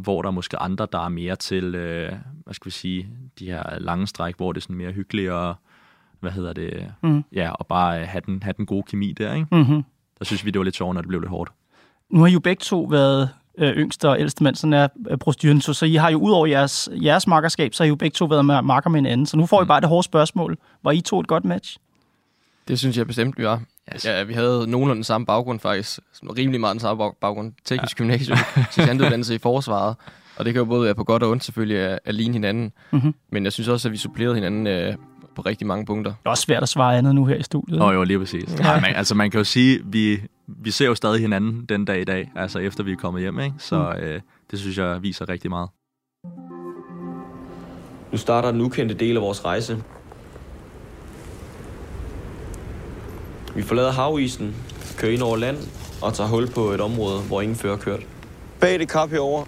hvor 0.00 0.22
der 0.22 0.26
er 0.26 0.30
måske 0.30 0.58
andre, 0.58 0.86
der 0.92 1.04
er 1.04 1.08
mere 1.08 1.36
til, 1.36 1.74
øh, 1.74 2.12
hvad 2.44 2.54
skal 2.54 2.66
vi 2.66 2.70
sige, 2.70 3.08
de 3.38 3.46
her 3.46 3.78
lange 3.78 4.06
stræk, 4.06 4.36
hvor 4.36 4.52
det 4.52 4.60
er 4.60 4.62
sådan 4.62 4.76
mere 4.76 4.92
hyggeligt 4.92 5.30
og, 5.30 5.54
hvad 6.20 6.30
hedder 6.30 6.52
det, 6.52 6.92
mm. 7.02 7.24
ja, 7.32 7.50
og 7.50 7.66
bare 7.66 8.04
have 8.04 8.22
den, 8.26 8.42
have 8.42 8.54
den 8.56 8.66
gode 8.66 8.82
kemi 8.82 9.12
der, 9.12 9.34
ikke? 9.34 9.46
Mm-hmm. 9.52 9.84
Der 10.18 10.24
synes 10.24 10.44
vi, 10.44 10.50
det 10.50 10.58
var 10.58 10.64
lidt 10.64 10.76
sjovt, 10.76 10.94
når 10.94 11.00
det 11.00 11.08
blev 11.08 11.20
lidt 11.20 11.30
hårdt. 11.30 11.52
Nu 12.10 12.20
har 12.20 12.26
I 12.26 12.32
jo 12.32 12.40
begge 12.40 12.60
to 12.60 12.82
været 12.82 13.30
øh, 13.58 13.76
yngste 13.76 14.08
og 14.08 14.20
ældste 14.20 14.44
mand, 14.44 14.56
sådan 14.56 14.72
er 14.72 14.88
øh, 15.10 15.18
proceduren, 15.18 15.60
så, 15.60 15.72
så 15.72 15.86
I 15.86 15.94
har 15.94 16.10
jo 16.10 16.18
ud 16.18 16.30
over 16.30 16.46
jeres, 16.46 16.88
jeres 16.92 17.26
markerskab, 17.26 17.74
så 17.74 17.82
har 17.82 17.86
I 17.86 17.88
jo 17.88 17.96
begge 17.96 18.14
to 18.14 18.24
været 18.24 18.44
med 18.44 18.62
marker 18.62 18.90
med 18.90 19.00
hinanden, 19.00 19.26
så 19.26 19.36
nu 19.36 19.46
får 19.46 19.60
mm. 19.60 19.64
I 19.64 19.66
bare 19.66 19.80
det 19.80 19.88
hårde 19.88 20.04
spørgsmål. 20.04 20.58
Var 20.82 20.90
I 20.90 21.00
to 21.00 21.20
et 21.20 21.26
godt 21.26 21.44
match? 21.44 21.78
Det 22.70 22.78
synes 22.78 22.98
jeg 22.98 23.06
bestemt, 23.06 23.38
vi 23.38 23.44
var. 23.44 23.62
Yes. 23.94 24.04
Ja, 24.04 24.22
vi 24.22 24.34
havde 24.34 24.66
nogenlunde 24.68 24.94
den 24.94 25.04
samme 25.04 25.26
baggrund 25.26 25.60
faktisk. 25.60 26.00
Rimelig 26.38 26.60
meget 26.60 26.74
den 26.74 26.80
samme 26.80 27.12
baggrund. 27.20 27.52
Teknisk 27.64 28.00
ja. 28.00 28.04
gymnasium, 28.04 28.38
sergeantuddannelse 28.70 29.34
i 29.34 29.38
forsvaret. 29.38 29.96
Og 30.36 30.44
det 30.44 30.54
kan 30.54 30.60
jo 30.60 30.64
både 30.64 30.84
være 30.84 30.94
på 30.94 31.04
godt 31.04 31.22
og 31.22 31.30
ondt 31.30 31.44
selvfølgelig 31.44 31.78
at, 31.78 31.98
at 32.04 32.14
ligne 32.14 32.32
hinanden. 32.32 32.72
Mm-hmm. 32.90 33.14
Men 33.32 33.44
jeg 33.44 33.52
synes 33.52 33.68
også, 33.68 33.88
at 33.88 33.92
vi 33.92 33.96
supplerede 33.96 34.34
hinanden 34.34 34.66
øh, 34.66 34.94
på 35.36 35.42
rigtig 35.42 35.66
mange 35.66 35.86
punkter. 35.86 36.10
Det 36.12 36.26
er 36.26 36.30
også 36.30 36.42
svært 36.42 36.62
at 36.62 36.68
svare 36.68 36.98
andet 36.98 37.14
nu 37.14 37.24
her 37.24 37.36
i 37.36 37.42
studiet. 37.42 37.78
Nå 37.78 37.92
jo, 37.92 38.02
lige 38.02 38.18
præcis. 38.18 38.56
Ja. 38.58 38.72
Ja, 38.72 38.80
man, 38.80 38.94
altså 38.96 39.14
man 39.14 39.30
kan 39.30 39.38
jo 39.38 39.44
sige, 39.44 39.80
vi, 39.84 40.20
vi 40.46 40.70
ser 40.70 40.86
jo 40.86 40.94
stadig 40.94 41.20
hinanden 41.20 41.64
den 41.68 41.84
dag 41.84 42.00
i 42.00 42.04
dag, 42.04 42.30
altså 42.36 42.58
efter 42.58 42.84
vi 42.84 42.92
er 42.92 42.96
kommet 42.96 43.22
hjem, 43.22 43.40
ikke? 43.40 43.54
Så 43.58 43.94
mm. 43.98 44.04
øh, 44.04 44.20
det 44.50 44.58
synes 44.58 44.78
jeg 44.78 45.02
viser 45.02 45.28
rigtig 45.28 45.50
meget. 45.50 45.68
Nu 48.12 48.18
starter 48.18 48.50
den 48.50 48.60
ukendte 48.60 48.94
del 48.94 49.16
af 49.16 49.22
vores 49.22 49.44
rejse. 49.44 49.82
Vi 53.56 53.62
forlader 53.62 53.92
havisen, 53.92 54.54
kører 54.98 55.12
ind 55.12 55.22
over 55.22 55.36
land 55.36 55.56
og 56.02 56.14
tager 56.14 56.28
hul 56.30 56.50
på 56.50 56.70
et 56.70 56.80
område, 56.80 57.20
hvor 57.20 57.40
ingen 57.40 57.56
fører 57.56 57.76
kørt. 57.76 58.00
Bag 58.60 58.78
det 58.78 58.88
kap 58.88 59.10
herover, 59.10 59.44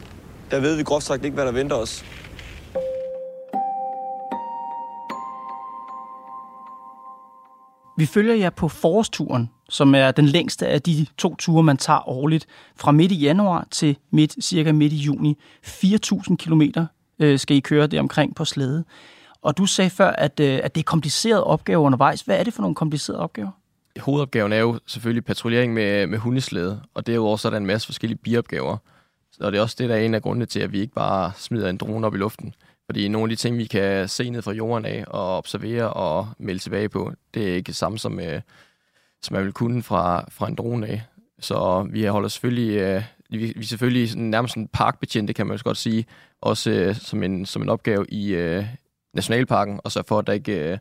der 0.50 0.60
ved 0.60 0.76
vi 0.76 0.82
groft 0.82 1.04
sagt 1.04 1.24
ikke, 1.24 1.34
hvad 1.34 1.46
der 1.46 1.52
venter 1.52 1.76
os. 1.76 2.04
Vi 7.98 8.06
følger 8.06 8.34
jer 8.34 8.50
på 8.50 8.68
forårsturen, 8.68 9.50
som 9.68 9.94
er 9.94 10.10
den 10.10 10.26
længste 10.26 10.66
af 10.66 10.82
de 10.82 11.06
to 11.18 11.36
ture, 11.36 11.62
man 11.62 11.76
tager 11.76 12.08
årligt. 12.08 12.46
Fra 12.76 12.92
midt 12.92 13.12
i 13.12 13.14
januar 13.14 13.66
til 13.70 13.96
midt, 14.10 14.44
cirka 14.44 14.72
midt 14.72 14.92
i 14.92 14.96
juni. 14.96 15.38
4.000 15.66 16.36
kilometer 16.36 16.86
øh, 17.18 17.38
skal 17.38 17.56
I 17.56 17.60
køre 17.60 17.86
det 17.86 18.00
omkring 18.00 18.34
på 18.34 18.44
slæde. 18.44 18.84
Og 19.42 19.58
du 19.58 19.66
sagde 19.66 19.90
før, 19.90 20.10
at, 20.10 20.40
øh, 20.40 20.60
at 20.62 20.74
det 20.74 20.80
er 20.80 20.84
komplicerede 20.84 21.44
opgaver 21.44 21.82
undervejs. 21.82 22.20
Hvad 22.20 22.38
er 22.38 22.44
det 22.44 22.54
for 22.54 22.62
nogle 22.62 22.74
komplicerede 22.74 23.20
opgaver? 23.20 23.50
Hovedopgaven 24.00 24.52
er 24.52 24.58
jo 24.58 24.78
selvfølgelig 24.86 25.24
patruljering 25.24 25.74
med, 25.74 26.06
med 26.06 26.18
hundeslæde, 26.18 26.82
og 26.94 27.06
derudover 27.06 27.36
så 27.36 27.48
er 27.48 27.50
der 27.50 27.56
en 27.56 27.66
masse 27.66 27.86
forskellige 27.86 28.18
biopgaver. 28.18 28.76
Og 29.40 29.52
det 29.52 29.58
er 29.58 29.62
også 29.62 29.76
det, 29.78 29.88
der 29.88 29.96
er 29.96 30.00
en 30.00 30.14
af 30.14 30.22
grundene 30.22 30.46
til, 30.46 30.60
at 30.60 30.72
vi 30.72 30.80
ikke 30.80 30.94
bare 30.94 31.32
smider 31.36 31.68
en 31.68 31.76
drone 31.76 32.06
op 32.06 32.14
i 32.14 32.18
luften. 32.18 32.54
Fordi 32.86 33.08
nogle 33.08 33.24
af 33.24 33.28
de 33.28 33.36
ting, 33.36 33.58
vi 33.58 33.64
kan 33.64 34.08
se 34.08 34.30
ned 34.30 34.42
fra 34.42 34.52
jorden 34.52 34.86
af 34.86 35.04
og 35.06 35.38
observere 35.38 35.92
og 35.92 36.28
melde 36.38 36.60
tilbage 36.60 36.88
på, 36.88 37.12
det 37.34 37.50
er 37.50 37.54
ikke 37.54 37.66
det 37.66 37.76
samme, 37.76 37.98
som, 37.98 38.20
øh, 38.20 38.40
som 39.22 39.34
man 39.36 39.44
vil 39.44 39.52
kunne 39.52 39.82
fra, 39.82 40.24
fra 40.30 40.48
en 40.48 40.54
drone 40.54 40.86
af. 40.86 41.02
Så 41.38 41.88
vi 41.90 42.04
holder 42.04 42.28
selvfølgelig, 42.28 42.76
øh, 42.76 43.02
vi, 43.30 43.52
vi 43.56 43.64
selvfølgelig 43.64 44.10
sådan, 44.10 44.24
nærmest 44.24 44.56
en 44.56 44.68
parkbetjente, 44.68 45.32
kan 45.32 45.46
man 45.46 45.52
også 45.52 45.64
godt 45.64 45.76
sige, 45.76 46.06
også 46.40 46.70
øh, 46.70 46.96
som, 46.96 47.22
en, 47.22 47.46
som 47.46 47.62
en 47.62 47.68
opgave 47.68 48.06
i, 48.08 48.34
øh, 48.34 48.64
nationalparken, 49.14 49.80
og 49.84 49.92
så 49.92 50.02
for, 50.02 50.18
at 50.18 50.26
der 50.26 50.32
ikke 50.32 50.72
øh, 50.72 50.78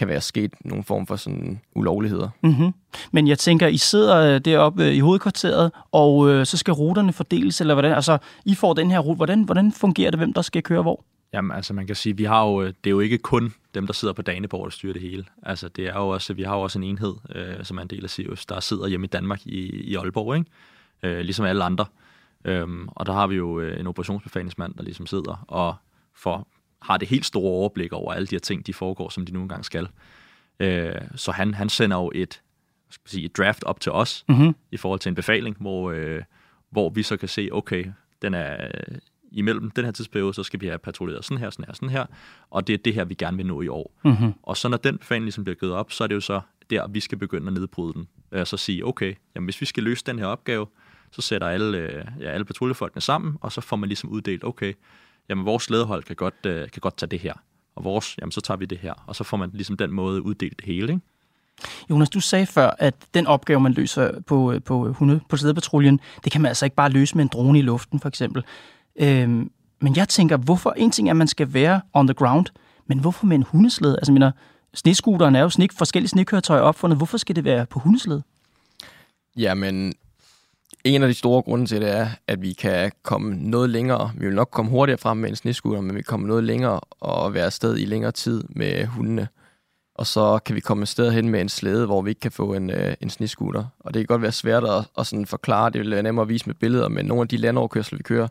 kan 0.00 0.08
være 0.08 0.20
sket 0.20 0.54
nogen 0.64 0.84
form 0.84 1.06
for 1.06 1.16
sådan 1.16 1.60
ulovligheder. 1.74 2.28
Mm-hmm. 2.42 2.72
Men 3.12 3.28
jeg 3.28 3.38
tænker, 3.38 3.66
I 3.66 3.76
sidder 3.76 4.34
øh, 4.34 4.40
deroppe 4.40 4.84
øh, 4.84 4.94
i 4.94 4.98
hovedkvarteret, 5.00 5.72
og 5.92 6.30
øh, 6.30 6.46
så 6.46 6.56
skal 6.56 6.72
ruterne 6.74 7.12
fordeles, 7.12 7.60
eller 7.60 7.74
hvordan? 7.74 7.92
Altså, 7.92 8.18
I 8.44 8.54
får 8.54 8.74
den 8.74 8.90
her 8.90 8.98
rute. 8.98 9.16
Hvordan, 9.16 9.42
hvordan 9.42 9.72
fungerer 9.72 10.10
det, 10.10 10.20
hvem 10.20 10.32
der 10.32 10.42
skal 10.42 10.62
køre 10.62 10.82
hvor? 10.82 11.04
Jamen, 11.32 11.56
altså 11.56 11.74
man 11.74 11.86
kan 11.86 11.96
sige, 11.96 12.16
vi 12.16 12.24
har 12.24 12.46
jo, 12.46 12.66
det 12.66 12.86
er 12.86 12.90
jo 12.90 13.00
ikke 13.00 13.18
kun 13.18 13.52
dem, 13.74 13.86
der 13.86 13.92
sidder 13.92 14.14
på 14.14 14.22
Daneborg, 14.22 14.64
der 14.64 14.70
styrer 14.70 14.92
det 14.92 15.02
hele. 15.02 15.24
Altså 15.42 15.68
det 15.68 15.86
er 15.86 15.98
jo 15.98 16.08
også, 16.08 16.34
vi 16.34 16.42
har 16.42 16.56
jo 16.56 16.62
også 16.62 16.78
en 16.78 16.84
enhed, 16.84 17.14
øh, 17.34 17.64
som 17.64 17.78
er 17.78 17.82
en 17.82 17.88
del 17.88 18.04
af 18.04 18.10
Sirius, 18.10 18.46
der 18.46 18.60
sidder 18.60 18.88
hjemme 18.88 19.04
i 19.04 19.08
Danmark 19.08 19.46
i, 19.46 19.90
i 19.90 19.94
Aalborg, 19.94 20.36
ikke? 20.36 20.50
Øh, 21.02 21.20
ligesom 21.20 21.44
alle 21.44 21.64
andre. 21.64 21.84
Øhm, 22.44 22.88
og 22.92 23.06
der 23.06 23.12
har 23.12 23.26
vi 23.26 23.36
jo 23.36 23.60
øh, 23.60 23.80
en 23.80 23.86
operationsbefalingsmand, 23.86 24.74
der 24.74 24.82
ligesom 24.82 25.06
sidder 25.06 25.44
og 25.48 25.74
for, 26.14 26.48
har 26.82 26.96
det 26.96 27.08
helt 27.08 27.26
store 27.26 27.50
overblik 27.50 27.92
over 27.92 28.12
alle 28.12 28.26
de 28.26 28.34
her 28.34 28.40
ting, 28.40 28.66
de 28.66 28.74
foregår, 28.74 29.08
som 29.08 29.26
de 29.26 29.32
nu 29.32 29.42
engang 29.42 29.64
skal. 29.64 29.88
Øh, 30.60 30.94
så 31.16 31.32
han, 31.32 31.54
han 31.54 31.68
sender 31.68 31.96
jo 31.96 32.12
et, 32.14 32.42
skal 32.90 33.10
sige, 33.10 33.24
et 33.24 33.36
draft 33.36 33.64
op 33.64 33.80
til 33.80 33.92
os 33.92 34.24
mm-hmm. 34.28 34.54
i 34.70 34.76
forhold 34.76 35.00
til 35.00 35.08
en 35.08 35.14
befaling, 35.14 35.56
hvor, 35.60 35.90
øh, 35.90 36.22
hvor 36.70 36.90
vi 36.90 37.02
så 37.02 37.16
kan 37.16 37.28
se, 37.28 37.48
okay, 37.52 37.86
den 38.22 38.34
er 38.34 38.70
imellem 39.32 39.70
den 39.70 39.84
her 39.84 39.92
tidsperiode, 39.92 40.34
så 40.34 40.42
skal 40.42 40.60
vi 40.60 40.66
have 40.66 40.78
patruljeret 40.78 41.24
sådan 41.24 41.38
her, 41.38 41.50
sådan 41.50 41.64
her, 41.64 41.72
sådan 41.72 41.88
her, 41.88 42.06
og 42.50 42.66
det 42.66 42.72
er 42.72 42.78
det 42.78 42.94
her, 42.94 43.04
vi 43.04 43.14
gerne 43.14 43.36
vil 43.36 43.46
nå 43.46 43.62
i 43.62 43.68
år. 43.68 43.94
Mm-hmm. 44.04 44.32
Og 44.42 44.56
så 44.56 44.68
når 44.68 44.76
den 44.76 44.98
befaling 44.98 45.24
ligesom 45.24 45.44
bliver 45.44 45.56
givet 45.56 45.74
op, 45.74 45.92
så 45.92 46.04
er 46.04 46.08
det 46.08 46.14
jo 46.14 46.20
så 46.20 46.40
der, 46.70 46.88
vi 46.88 47.00
skal 47.00 47.18
begynde 47.18 47.46
at 47.46 47.52
nedbryde 47.52 47.92
den. 47.92 48.08
Øh, 48.32 48.46
så 48.46 48.56
sige, 48.56 48.86
okay, 48.86 49.14
jamen 49.34 49.46
hvis 49.46 49.60
vi 49.60 49.66
skal 49.66 49.82
løse 49.82 50.04
den 50.06 50.18
her 50.18 50.26
opgave, 50.26 50.66
så 51.10 51.22
sætter 51.22 51.48
alle, 51.48 51.78
øh, 51.78 52.04
ja, 52.20 52.30
alle 52.30 52.44
patruljefolkene 52.44 53.00
sammen, 53.00 53.36
og 53.40 53.52
så 53.52 53.60
får 53.60 53.76
man 53.76 53.88
ligesom 53.88 54.10
uddelt, 54.10 54.44
okay, 54.44 54.72
jamen 55.30 55.44
vores 55.44 55.62
slædehold 55.62 56.02
kan 56.02 56.16
godt, 56.16 56.46
øh, 56.46 56.70
kan 56.70 56.80
godt 56.80 56.96
tage 56.96 57.10
det 57.10 57.18
her, 57.18 57.34
og 57.76 57.84
vores, 57.84 58.18
jamen 58.20 58.32
så 58.32 58.40
tager 58.40 58.58
vi 58.58 58.64
det 58.64 58.78
her, 58.78 58.94
og 59.06 59.16
så 59.16 59.24
får 59.24 59.36
man 59.36 59.50
ligesom 59.52 59.76
den 59.76 59.92
måde 59.92 60.22
uddelt 60.22 60.56
det 60.56 60.66
hele, 60.66 60.92
ikke? 60.92 61.00
Jonas, 61.90 62.10
du 62.10 62.20
sagde 62.20 62.46
før, 62.46 62.70
at 62.78 62.94
den 63.14 63.26
opgave, 63.26 63.60
man 63.60 63.72
løser 63.72 64.20
på, 64.20 64.54
på, 64.64 64.92
hunde, 64.92 65.20
på 65.28 65.36
slædepatruljen, 65.36 66.00
det 66.24 66.32
kan 66.32 66.40
man 66.40 66.48
altså 66.48 66.66
ikke 66.66 66.76
bare 66.76 66.90
løse 66.90 67.16
med 67.16 67.24
en 67.24 67.30
drone 67.32 67.58
i 67.58 67.62
luften, 67.62 68.00
for 68.00 68.08
eksempel. 68.08 68.44
Øhm, 68.96 69.50
men 69.80 69.96
jeg 69.96 70.08
tænker, 70.08 70.36
hvorfor, 70.36 70.74
en 70.76 70.90
ting 70.90 71.08
er, 71.08 71.12
at 71.12 71.16
man 71.16 71.28
skal 71.28 71.54
være 71.54 71.80
on 71.92 72.06
the 72.06 72.14
ground, 72.14 72.46
men 72.86 72.98
hvorfor 72.98 73.26
med 73.26 73.36
en 73.36 73.42
hundesled? 73.42 73.94
Altså, 73.94 74.12
mener, 74.12 74.32
snescooteren 74.74 75.36
er 75.36 75.40
jo 75.40 75.50
sne, 75.50 75.68
forskellige 75.78 76.08
snekøretøjer 76.08 76.62
opfundet. 76.62 76.98
Hvorfor 76.98 77.18
skal 77.18 77.36
det 77.36 77.44
være 77.44 77.66
på 77.66 77.78
hundesled? 77.78 78.20
Jamen, 79.36 79.92
en 80.84 81.02
af 81.02 81.08
de 81.08 81.14
store 81.14 81.42
grunde 81.42 81.66
til 81.66 81.80
det 81.80 81.90
er, 81.90 82.08
at 82.26 82.42
vi 82.42 82.52
kan 82.52 82.92
komme 83.02 83.34
noget 83.34 83.70
længere. 83.70 84.10
Vi 84.16 84.26
vil 84.26 84.34
nok 84.34 84.48
komme 84.50 84.70
hurtigere 84.70 84.98
frem 84.98 85.16
med 85.16 85.28
en 85.28 85.36
snescooter, 85.36 85.80
men 85.80 85.96
vi 85.96 86.02
kommer 86.02 86.26
noget 86.26 86.44
længere 86.44 86.80
og 87.00 87.34
være 87.34 87.44
afsted 87.44 87.78
i 87.78 87.84
længere 87.84 88.12
tid 88.12 88.44
med 88.48 88.86
hundene. 88.86 89.28
Og 89.94 90.06
så 90.06 90.38
kan 90.38 90.54
vi 90.54 90.60
komme 90.60 90.82
afsted 90.82 91.12
hen 91.12 91.28
med 91.28 91.40
en 91.40 91.48
slæde, 91.48 91.86
hvor 91.86 92.02
vi 92.02 92.10
ikke 92.10 92.20
kan 92.20 92.32
få 92.32 92.54
en, 92.54 92.70
øh, 92.70 92.94
en 93.00 93.10
snescooter. 93.10 93.64
Og 93.80 93.94
det 93.94 94.00
kan 94.00 94.06
godt 94.06 94.22
være 94.22 94.32
svært 94.32 94.64
at, 94.64 94.84
at 94.98 95.06
sådan 95.06 95.26
forklare. 95.26 95.70
Det 95.70 95.80
vil 95.80 95.90
være 95.90 96.02
nemmere 96.02 96.22
at 96.22 96.28
vise 96.28 96.46
med 96.46 96.54
billeder, 96.54 96.88
men 96.88 97.06
nogle 97.06 97.22
af 97.22 97.28
de 97.28 97.36
landoverkørsler, 97.36 97.96
vi 97.96 98.02
kører, 98.02 98.28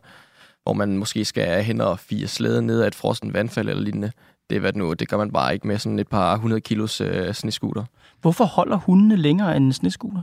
hvor 0.62 0.72
man 0.72 0.96
måske 0.96 1.24
skal 1.24 1.62
hen 1.62 1.80
og 1.80 1.98
fire 1.98 2.26
slæde 2.26 2.62
ned 2.62 2.80
af 2.80 2.86
et 2.86 2.94
frosten 2.94 3.34
vandfald 3.34 3.68
eller 3.68 3.82
lignende. 3.82 4.12
Det, 4.50 4.56
er 4.56 4.60
hvad 4.60 4.72
nu, 4.72 4.92
det 4.92 5.08
gør 5.08 5.16
man 5.16 5.32
bare 5.32 5.54
ikke 5.54 5.66
med 5.66 5.78
sådan 5.78 5.98
et 5.98 6.08
par 6.08 6.34
100 6.34 6.60
kilos 6.60 7.00
øh, 7.00 7.34
snescooter. 7.34 7.84
Hvorfor 8.20 8.44
holder 8.44 8.76
hundene 8.76 9.16
længere 9.16 9.56
end 9.56 9.64
en 9.64 9.72
snescooter? 9.72 10.22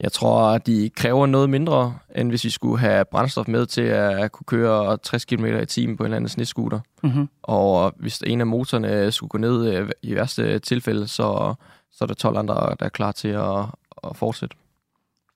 Jeg 0.00 0.12
tror, 0.12 0.40
at 0.40 0.66
de 0.66 0.90
kræver 0.96 1.26
noget 1.26 1.50
mindre, 1.50 1.94
end 2.16 2.28
hvis 2.28 2.44
vi 2.44 2.50
skulle 2.50 2.78
have 2.78 3.04
brændstof 3.04 3.48
med 3.48 3.66
til 3.66 3.82
at 3.82 4.32
kunne 4.32 4.44
køre 4.46 4.96
60 4.96 5.24
km 5.24 5.44
i 5.44 5.66
timen 5.66 5.96
på 5.96 6.02
en 6.02 6.06
eller 6.06 6.16
anden 6.16 6.28
snescooter. 6.28 6.80
Mm-hmm. 7.02 7.28
Og 7.42 7.94
hvis 7.96 8.22
en 8.26 8.40
af 8.40 8.46
motorerne 8.46 9.12
skulle 9.12 9.28
gå 9.28 9.38
ned 9.38 9.74
øh, 9.74 9.88
i 10.02 10.14
værste 10.14 10.58
tilfælde, 10.58 11.08
så, 11.08 11.54
så 11.92 12.04
er 12.04 12.06
der 12.06 12.14
12 12.14 12.38
andre, 12.38 12.54
der 12.54 12.86
er 12.86 12.88
klar 12.88 13.12
til 13.12 13.28
at, 13.28 13.64
at 14.04 14.16
fortsætte. 14.16 14.56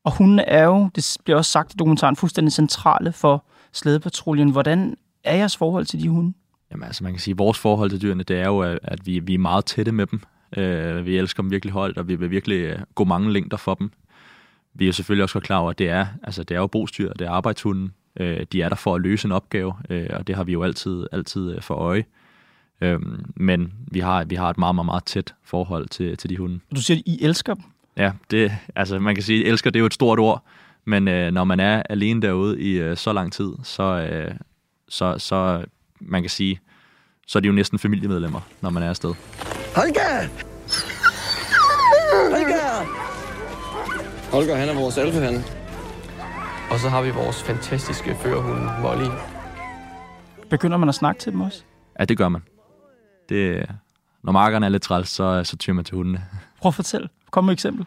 Og 0.04 0.16
hundene 0.16 0.48
er 0.48 0.64
jo, 0.64 0.90
det 0.94 1.16
bliver 1.24 1.36
også 1.36 1.50
sagt 1.50 1.74
i 1.74 1.76
dokumentaren, 1.76 2.16
fuldstændig 2.16 2.52
centrale 2.52 3.12
for 3.12 3.44
slædepatruljen. 3.72 4.50
Hvordan 4.50 4.96
er 5.24 5.36
jeres 5.36 5.56
forhold 5.56 5.86
til 5.86 6.02
de 6.02 6.08
hunde? 6.08 6.32
Jamen 6.70 6.84
altså, 6.86 7.04
man 7.04 7.12
kan 7.12 7.20
sige, 7.20 7.32
at 7.32 7.38
vores 7.38 7.58
forhold 7.58 7.90
til 7.90 8.02
dyrene, 8.02 8.22
det 8.22 8.40
er 8.40 8.46
jo, 8.46 8.60
at 8.82 9.06
vi, 9.06 9.18
vi 9.18 9.34
er 9.34 9.38
meget 9.38 9.64
tætte 9.64 9.92
med 9.92 10.06
dem. 10.06 10.20
Uh, 10.56 11.06
vi 11.06 11.18
elsker 11.18 11.42
dem 11.42 11.50
virkelig 11.50 11.72
højt, 11.72 11.98
og 11.98 12.08
vi 12.08 12.14
vil 12.14 12.30
virkelig 12.30 12.56
øh, 12.56 12.78
gå 12.94 13.04
mange 13.04 13.32
længder 13.32 13.56
for 13.56 13.74
dem. 13.74 13.90
Vi 14.74 14.88
er 14.88 14.92
selvfølgelig 14.92 15.22
også 15.22 15.40
klar 15.40 15.58
over, 15.58 15.70
at 15.70 15.78
det 15.78 15.88
er, 15.88 16.06
altså, 16.22 16.44
det 16.44 16.54
er 16.54 16.60
jo 16.60 16.66
bostyr, 16.66 17.12
det 17.12 17.26
er 17.26 17.30
arbejdshunden. 17.30 17.92
Uh, 18.20 18.26
de 18.52 18.62
er 18.62 18.68
der 18.68 18.76
for 18.76 18.94
at 18.94 19.00
løse 19.00 19.26
en 19.26 19.32
opgave, 19.32 19.74
uh, 19.90 20.06
og 20.10 20.26
det 20.26 20.36
har 20.36 20.44
vi 20.44 20.52
jo 20.52 20.62
altid, 20.62 21.06
altid 21.12 21.60
for 21.60 21.74
øje. 21.74 22.04
Uh, 22.84 23.02
men 23.36 23.72
vi 23.90 24.00
har, 24.00 24.24
vi 24.24 24.34
har 24.34 24.50
et 24.50 24.58
meget, 24.58 24.74
meget, 24.74 24.86
meget 24.86 25.04
tæt 25.04 25.34
forhold 25.44 25.88
til, 25.88 26.16
til 26.16 26.30
de 26.30 26.36
hunde. 26.36 26.60
Du 26.74 26.80
siger, 26.80 26.98
at 26.98 27.02
I 27.06 27.24
elsker 27.24 27.54
dem? 27.54 27.64
Ja, 27.96 28.12
det, 28.30 28.52
altså 28.76 28.98
man 28.98 29.14
kan 29.14 29.24
sige, 29.24 29.44
elsker 29.44 29.70
det 29.70 29.78
er 29.78 29.80
jo 29.80 29.86
et 29.86 29.94
stort 29.94 30.18
ord, 30.18 30.44
men 30.84 31.08
øh, 31.08 31.32
når 31.32 31.44
man 31.44 31.60
er 31.60 31.82
alene 31.90 32.22
derude 32.22 32.60
i 32.60 32.72
øh, 32.78 32.96
så 32.96 33.12
lang 33.12 33.32
tid, 33.32 33.52
så, 33.62 33.82
øh, 33.82 34.34
så, 34.88 35.18
så 35.18 35.64
man 36.00 36.22
kan 36.22 36.30
sige, 36.30 36.60
så 37.26 37.38
er 37.38 37.40
de 37.40 37.46
jo 37.46 37.52
næsten 37.52 37.78
familiemedlemmer, 37.78 38.40
når 38.60 38.70
man 38.70 38.82
er 38.82 38.88
afsted. 38.88 39.14
Holger! 39.76 40.28
Holger! 42.30 42.59
Holger, 44.32 44.56
han 44.56 44.68
er 44.68 44.74
vores 44.74 44.98
alfahand. 44.98 45.36
Og 46.70 46.78
så 46.78 46.88
har 46.88 47.02
vi 47.02 47.10
vores 47.10 47.42
fantastiske 47.42 48.14
førerhund, 48.14 48.60
Molly. 48.82 49.10
Begynder 50.50 50.76
man 50.76 50.88
at 50.88 50.94
snakke 50.94 51.20
til 51.20 51.32
dem 51.32 51.40
også? 51.40 51.62
Ja, 52.00 52.04
det 52.04 52.18
gør 52.18 52.28
man. 52.28 52.42
Det, 53.28 53.66
når 54.22 54.32
markerne 54.32 54.66
er 54.66 54.70
lidt 54.70 54.82
træls, 54.82 55.08
så, 55.08 55.44
så 55.44 55.56
tyrer 55.56 55.74
man 55.74 55.84
til 55.84 55.96
hundene. 55.96 56.24
Prøv 56.60 56.68
at 56.68 56.74
fortælle. 56.74 57.08
Kom 57.30 57.44
med 57.44 57.52
et 57.52 57.56
eksempel. 57.56 57.86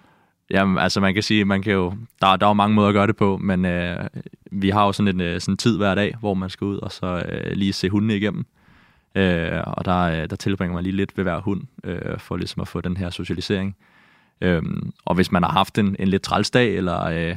Jamen, 0.49 0.77
altså 0.77 0.99
man 0.99 1.13
kan 1.13 1.23
sige, 1.23 1.45
man 1.45 1.61
kan 1.61 1.73
jo, 1.73 1.93
der, 2.21 2.35
der 2.35 2.45
er 2.45 2.49
jo 2.49 2.53
mange 2.53 2.75
måder 2.75 2.87
at 2.87 2.93
gøre 2.93 3.07
det 3.07 3.15
på, 3.15 3.37
men 3.37 3.65
øh, 3.65 4.07
vi 4.51 4.69
har 4.69 4.85
jo 4.85 4.91
sådan 4.91 5.15
en 5.15 5.21
øh, 5.21 5.41
sådan 5.41 5.57
tid 5.57 5.77
hver 5.77 5.95
dag, 5.95 6.15
hvor 6.19 6.33
man 6.33 6.49
skal 6.49 6.65
ud 6.65 6.77
og 6.77 6.91
så 6.91 7.23
øh, 7.29 7.51
lige 7.51 7.73
se 7.73 7.89
hundene 7.89 8.15
igennem. 8.15 8.45
Øh, 9.15 9.61
og 9.67 9.85
der, 9.85 9.99
øh, 9.99 10.29
der 10.29 10.35
tilbringer 10.35 10.73
man 10.73 10.83
lige 10.83 10.95
lidt 10.95 11.17
ved 11.17 11.23
hver 11.23 11.39
hund, 11.39 11.61
øh, 11.83 12.19
for 12.19 12.37
ligesom 12.37 12.61
at 12.61 12.67
få 12.67 12.81
den 12.81 12.97
her 12.97 13.09
socialisering. 13.09 13.75
Øh, 13.79 13.92
og 15.05 15.15
hvis 15.15 15.31
man 15.31 15.43
har 15.43 15.51
haft 15.51 15.77
en, 15.77 15.95
en 15.99 16.07
lidt 16.07 16.21
træls 16.21 16.51
dag, 16.51 16.75
eller 16.75 17.03
øh, 17.03 17.35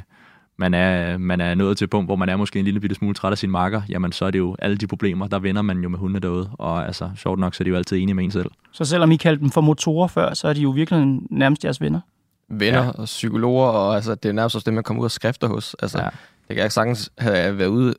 man, 0.57 0.75
er, 0.75 1.19
man 1.19 1.41
er 1.41 1.55
nået 1.55 1.79
til 1.79 1.85
et 1.85 1.91
punkt, 1.91 2.09
hvor 2.09 2.17
man 2.17 2.29
er 2.29 2.37
måske 2.37 2.59
en 2.59 2.65
lille 2.65 2.81
bitte 2.81 2.97
smule 2.97 3.15
træt 3.15 3.33
af 3.33 3.39
sine 3.39 3.53
marker, 3.53 3.83
jamen 3.89 4.13
så 4.13 4.25
er 4.25 4.31
det 4.31 4.39
jo 4.39 4.57
alle 4.59 4.77
de 4.77 4.87
problemer, 4.87 5.27
der 5.27 5.39
vender 5.39 5.63
man 5.63 5.79
jo 5.79 5.89
med 5.89 5.99
hundene 5.99 6.21
derude. 6.21 6.51
Og 6.53 6.87
altså, 6.87 7.11
sjovt 7.17 7.39
nok, 7.39 7.55
så 7.55 7.63
er 7.63 7.65
de 7.65 7.71
jo 7.71 7.77
altid 7.77 7.97
enige 7.97 8.15
med 8.15 8.25
en 8.25 8.31
selv. 8.31 8.51
Så 8.73 8.85
selvom 8.85 9.13
I 9.13 9.17
kaldte 9.17 9.41
dem 9.41 9.51
for 9.51 9.61
motorer 9.61 10.09
før, 10.09 10.35
så 10.35 10.49
er 10.49 10.53
de 10.53 10.61
jo 10.61 10.71
virkelig 10.71 11.19
nærmest 11.31 11.65
jeres 11.65 11.81
venner? 11.81 12.01
venner 12.49 12.85
ja. 12.85 12.91
og 12.91 13.05
psykologer, 13.05 13.69
og 13.69 13.95
altså, 13.95 14.15
det 14.15 14.29
er 14.29 14.33
nærmest 14.33 14.57
også 14.57 14.65
dem, 14.65 14.75
man 14.75 14.85
kommer 14.85 15.01
ud 15.01 15.05
og 15.05 15.11
skrifter 15.11 15.49
hos. 15.49 15.77
Altså, 15.83 15.99
ja. 15.99 16.09
Det 16.49 16.57
kan 16.57 16.63
jeg 16.63 16.73
sagtens 16.73 17.11
have 17.19 17.59
været 17.59 17.69
ude 17.69 17.95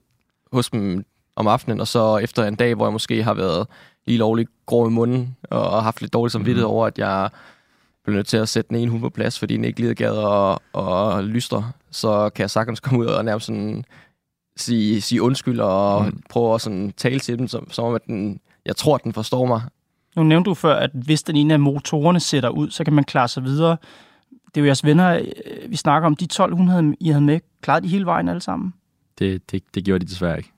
hos 0.54 0.70
dem 0.70 1.06
om 1.36 1.48
aftenen, 1.48 1.82
og 1.82 1.88
så 1.88 2.18
efter 2.18 2.44
en 2.44 2.56
dag, 2.56 2.76
hvor 2.76 2.86
jeg 2.86 2.94
måske 2.94 3.24
har 3.24 3.34
været 3.34 3.68
lige 4.08 4.18
lovligt 4.18 4.50
grå 4.66 4.88
i 4.88 4.92
munden, 4.92 5.36
og 5.52 5.84
haft 5.84 6.02
lidt 6.02 6.14
dårligt 6.14 6.32
samvittighed 6.32 6.68
mm. 6.68 6.72
over, 6.72 6.88
at 6.88 6.98
jeg 6.98 7.30
blev 8.08 8.16
nødt 8.16 8.28
til 8.28 8.38
at 8.38 8.50
sætte 8.50 8.70
den 8.70 8.78
ene 8.78 8.92
hund 8.92 9.02
på 9.02 9.10
plads, 9.10 9.40
fordi 9.40 9.56
den 9.56 9.66
ikke 9.66 9.80
lige 9.80 9.96
gad 9.96 10.12
og, 10.12 10.62
og 10.74 11.24
lystre, 11.24 11.72
så 11.92 12.30
kan 12.30 12.42
jeg 12.42 12.50
sagtens 12.50 12.80
komme 12.80 13.00
ud 13.00 13.06
og 13.06 13.26
nærmest 13.26 13.46
sådan 13.46 13.86
sige, 14.56 15.02
sige 15.02 15.22
undskyld 15.22 15.60
og 15.60 16.06
mm. 16.06 16.22
prøve 16.30 16.56
at 16.56 16.62
sådan 16.62 16.94
tale 16.98 17.20
til 17.20 17.40
dem, 17.40 17.48
som, 17.48 17.72
som 17.72 17.86
om 17.86 17.96
at 17.96 18.06
den, 18.08 18.40
jeg 18.66 18.76
tror, 18.76 18.96
at 18.96 19.04
den 19.04 19.14
forstår 19.14 19.46
mig. 19.46 19.62
Nu 20.16 20.24
nævnte 20.24 20.50
du 20.50 20.54
før, 20.54 20.76
at 20.76 20.90
hvis 20.94 21.24
den 21.24 21.36
ene 21.36 21.54
af 21.54 21.60
motorerne 21.60 22.20
sætter 22.20 22.50
ud, 22.50 22.70
så 22.70 22.84
kan 22.84 22.94
man 22.94 23.04
klare 23.04 23.28
sig 23.28 23.44
videre 23.44 23.78
det 24.58 24.62
er 24.62 24.66
jo 24.66 24.66
jeres 24.66 24.84
venner, 24.84 25.16
øh, 25.16 25.72
vi 25.72 25.76
snakker 25.76 26.06
om. 26.08 26.16
De 26.16 26.26
1200, 26.26 26.96
I 27.00 27.10
havde 27.10 27.22
med, 27.22 27.40
klarede 27.62 27.84
de 27.84 27.90
hele 27.90 28.06
vejen 28.06 28.30
alle 28.30 28.42
sammen? 28.42 28.74
Det, 29.20 29.52
det, 29.52 29.64
det 29.76 29.84
gjorde 29.84 30.06
de 30.06 30.10
desværre 30.10 30.38
ikke. 30.38 30.52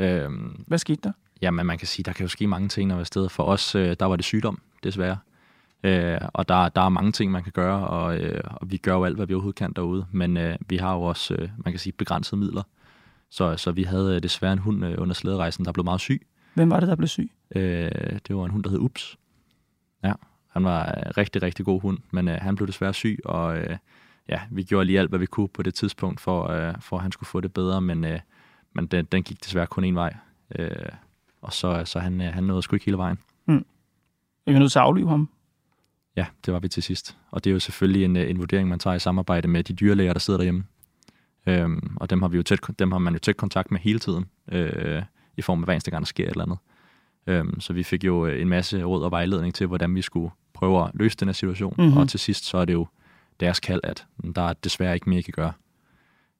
Øhm, 0.00 0.64
Hvad 0.66 0.78
skete 0.78 1.00
der? 1.02 1.12
Jamen, 1.42 1.66
man 1.66 1.78
kan 1.78 1.86
sige, 1.86 2.04
der 2.04 2.12
kan 2.12 2.24
jo 2.24 2.28
ske 2.28 2.46
mange 2.46 2.68
ting, 2.68 2.88
når 2.88 2.96
vi 2.96 3.00
er 3.00 3.04
stedet. 3.04 3.30
For 3.30 3.42
os, 3.42 3.74
øh, 3.74 3.96
der 4.00 4.06
var 4.06 4.16
det 4.16 4.24
sygdom, 4.24 4.60
desværre. 4.84 5.16
Øh, 5.84 6.18
og 6.32 6.48
der, 6.48 6.68
der 6.68 6.82
er 6.82 6.88
mange 6.88 7.12
ting, 7.12 7.32
man 7.32 7.42
kan 7.42 7.52
gøre, 7.52 7.88
og, 7.88 8.18
øh, 8.18 8.40
og 8.44 8.70
vi 8.70 8.76
gør 8.76 8.92
jo 8.92 9.04
alt, 9.04 9.16
hvad 9.16 9.26
vi 9.26 9.34
overhovedet 9.34 9.58
kan 9.58 9.72
derude. 9.72 10.06
Men 10.10 10.36
øh, 10.36 10.56
vi 10.68 10.76
har 10.76 10.94
jo 10.94 11.02
også, 11.02 11.34
øh, 11.34 11.48
man 11.58 11.72
kan 11.72 11.78
sige, 11.78 11.92
begrænsede 11.92 12.40
midler. 12.40 12.62
Så, 13.30 13.56
så 13.56 13.72
vi 13.72 13.82
havde 13.82 14.16
øh, 14.16 14.22
desværre 14.22 14.52
en 14.52 14.58
hund 14.58 14.84
øh, 14.84 14.94
under 14.98 15.14
slæderejsen, 15.14 15.64
der 15.64 15.72
blev 15.72 15.84
meget 15.84 16.00
syg. 16.00 16.26
Hvem 16.54 16.70
var 16.70 16.80
det, 16.80 16.88
der 16.88 16.96
blev 16.96 17.08
syg? 17.08 17.30
Øh, 17.56 17.90
det 18.28 18.36
var 18.36 18.44
en 18.44 18.50
hund, 18.50 18.64
der 18.64 18.70
hed 18.70 18.78
Ups. 18.78 19.18
Ja, 20.04 20.12
han 20.48 20.64
var 20.64 20.84
en 20.84 21.16
rigtig, 21.16 21.42
rigtig 21.42 21.64
god 21.64 21.80
hund, 21.80 21.98
men 22.10 22.28
øh, 22.28 22.38
han 22.40 22.56
blev 22.56 22.66
desværre 22.66 22.94
syg, 22.94 23.18
og 23.24 23.58
øh, 23.58 23.76
ja, 24.28 24.40
vi 24.50 24.62
gjorde 24.62 24.84
lige 24.84 24.98
alt, 24.98 25.08
hvad 25.08 25.18
vi 25.18 25.26
kunne 25.26 25.48
på 25.48 25.62
det 25.62 25.74
tidspunkt, 25.74 26.20
for, 26.20 26.48
øh, 26.50 26.74
for 26.80 26.96
at 26.96 27.02
han 27.02 27.12
skulle 27.12 27.28
få 27.28 27.40
det 27.40 27.52
bedre, 27.52 27.80
men, 27.80 28.04
øh, 28.04 28.20
men 28.72 28.86
den, 28.86 29.04
den 29.04 29.22
gik 29.22 29.44
desværre 29.44 29.66
kun 29.66 29.84
en 29.84 29.94
vej. 29.94 30.16
Øh, 30.58 30.70
og 31.42 31.52
så, 31.52 31.82
så 31.84 31.98
han, 31.98 32.20
øh, 32.20 32.34
han 32.34 32.44
nåede 32.44 32.62
sgu 32.62 32.76
ikke 32.76 32.86
hele 32.86 32.98
vejen. 32.98 33.18
Mm. 33.46 33.64
Er 34.46 34.52
vi 34.52 34.58
nødt 34.58 34.72
til 34.72 34.78
at 34.78 34.84
aflive 34.84 35.08
ham? 35.08 35.28
Ja, 36.16 36.26
det 36.46 36.54
var 36.54 36.60
vi 36.60 36.68
til 36.68 36.82
sidst. 36.82 37.16
Og 37.30 37.44
det 37.44 37.50
er 37.50 37.54
jo 37.54 37.60
selvfølgelig 37.60 38.04
en, 38.04 38.16
øh, 38.16 38.30
en 38.30 38.38
vurdering, 38.38 38.68
man 38.68 38.78
tager 38.78 38.94
i 38.94 38.98
samarbejde 38.98 39.48
med 39.48 39.64
de 39.64 39.72
dyrlæger, 39.72 40.12
der 40.12 40.20
sidder 40.20 40.38
derhjemme. 40.38 40.64
Øhm, 41.46 41.96
og 41.96 42.10
dem 42.10 42.22
har, 42.22 42.28
vi 42.28 42.36
jo 42.36 42.42
tæt, 42.42 42.60
dem 42.78 42.92
har 42.92 42.98
man 42.98 43.12
jo 43.12 43.18
tæt 43.18 43.36
kontakt 43.36 43.70
med 43.70 43.80
hele 43.80 43.98
tiden, 43.98 44.24
øh, 44.52 45.02
i 45.36 45.42
form 45.42 45.58
af 45.58 45.66
hver 45.66 45.74
eneste 45.74 45.90
gang, 45.90 46.00
der 46.00 46.06
sker 46.06 46.24
et 46.24 46.30
eller 46.30 46.44
andet. 46.44 46.58
Øhm, 47.26 47.60
så 47.60 47.72
vi 47.72 47.82
fik 47.82 48.04
jo 48.04 48.26
øh, 48.26 48.42
en 48.42 48.48
masse 48.48 48.82
råd 48.82 49.02
og 49.02 49.10
vejledning 49.10 49.54
til, 49.54 49.66
hvordan 49.66 49.94
vi 49.94 50.02
skulle 50.02 50.30
prøve 50.54 50.84
at 50.84 50.90
løse 50.94 51.16
den 51.16 51.28
her 51.28 51.32
situation. 51.32 51.74
Mhm. 51.78 51.86
Mm-hmm. 51.86 52.00
Og 52.00 52.08
til 52.08 52.20
sidst, 52.20 52.44
så 52.44 52.58
er 52.58 52.64
det 52.64 52.72
jo 52.72 52.86
deres 53.40 53.60
kald, 53.60 53.80
at 53.84 54.06
der 54.34 54.42
er 54.42 54.52
desværre 54.52 54.94
ikke 54.94 55.08
mere, 55.08 55.16
jeg 55.16 55.24
kan 55.24 55.32
gøre. 55.32 55.52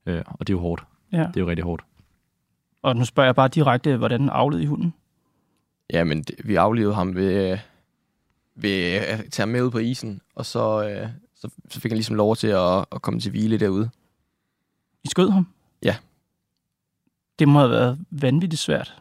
Øh, 0.06 0.22
og 0.26 0.46
det 0.46 0.52
er 0.52 0.56
jo 0.56 0.60
hårdt. 0.60 0.84
Ja. 1.12 1.18
Det 1.18 1.36
er 1.36 1.40
jo 1.40 1.48
rigtig 1.48 1.64
hårdt. 1.64 1.84
Og 2.82 2.96
nu 2.96 3.04
spørger 3.04 3.26
jeg 3.26 3.34
bare 3.34 3.48
direkte, 3.48 3.96
hvordan 3.96 4.28
afled 4.28 4.60
i 4.60 4.66
hunden? 4.66 4.94
Ja, 5.92 6.04
men 6.04 6.22
det, 6.22 6.34
vi 6.44 6.54
aflevede 6.54 6.94
ham 6.94 7.14
ved, 7.14 7.58
øh, 8.56 8.62
ved 8.62 8.92
at 8.92 9.24
tage 9.30 9.42
ham 9.42 9.48
med 9.48 9.62
ud 9.62 9.70
på 9.70 9.78
isen, 9.78 10.20
og 10.34 10.46
så, 10.46 10.88
øh, 10.88 11.08
så, 11.36 11.48
så 11.70 11.80
fik 11.80 11.90
han 11.92 11.96
ligesom 11.96 12.16
lov 12.16 12.36
til 12.36 12.46
at, 12.46 12.84
at 12.92 13.02
komme 13.02 13.20
til 13.20 13.30
hvile 13.30 13.58
derude. 13.58 13.90
I 15.04 15.08
skød 15.08 15.30
ham? 15.30 15.46
Ja. 15.82 15.96
Det 17.38 17.48
må 17.48 17.58
have 17.58 17.70
været 17.70 17.98
vanvittigt 18.10 18.62
svært. 18.62 18.94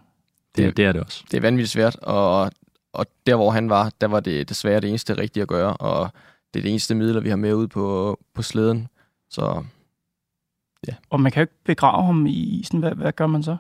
Det, 0.55 0.65
Det- 0.65 0.77
det 0.77 0.85
er 0.85 0.91
det 0.91 1.01
også. 1.03 1.23
Det 1.31 1.37
er 1.37 1.41
vanvittigt 1.41 1.71
svært, 1.71 1.95
og, 1.95 2.51
og 2.93 3.05
der 3.27 3.35
hvor 3.35 3.51
han 3.51 3.69
var, 3.69 3.91
der 4.01 4.07
var 4.07 4.19
det 4.19 4.49
desværre 4.49 4.79
det 4.81 4.89
eneste 4.89 5.17
rigtige 5.17 5.41
at 5.41 5.47
gøre, 5.47 5.77
og 5.77 6.09
det 6.53 6.59
er 6.59 6.63
det 6.63 6.69
eneste 6.71 6.95
midler, 6.95 7.19
vi 7.21 7.29
har 7.29 7.35
med 7.35 7.53
ud 7.53 7.67
på, 7.67 8.19
på 8.33 8.41
slæden. 8.41 8.87
Så 9.29 9.63
Og 11.09 11.21
man 11.21 11.31
kan 11.31 11.41
jo 11.41 11.43
ikke 11.43 11.53
begrave 11.63 12.05
ham 12.05 12.25
i 12.25 12.31
isen. 12.59 12.79
Hvad, 12.79 12.91
hvad 12.91 13.11
gør 13.11 13.27
man 13.27 13.43
så? 13.43 13.57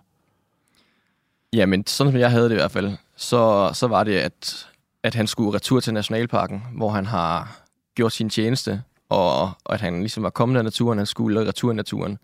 Ja, 1.53 1.65
men 1.65 1.87
sådan 1.87 2.11
som 2.13 2.19
jeg 2.19 2.31
havde 2.31 2.45
det 2.45 2.51
i 2.51 2.55
hvert 2.55 2.71
fald, 2.71 2.91
så, 3.15 3.71
så 3.73 3.87
var 3.87 4.03
det, 4.03 4.17
at, 4.17 4.69
at 5.03 5.15
han 5.15 5.27
skulle 5.27 5.53
retur 5.53 5.79
til 5.79 5.93
Nationalparken, 5.93 6.63
hvor 6.75 6.89
han 6.89 7.05
har 7.05 7.61
gjort 7.95 8.11
sin 8.11 8.29
tjeneste, 8.29 8.81
og, 9.09 9.41
og 9.41 9.73
at 9.73 9.81
han 9.81 9.99
ligesom 9.99 10.23
var 10.23 10.29
kommet 10.29 10.57
af 10.57 10.63
naturen, 10.63 10.97
han 10.97 11.05
skulle 11.05 11.47
retur 11.47 11.71
i 11.71 11.75
naturen. 11.75 12.17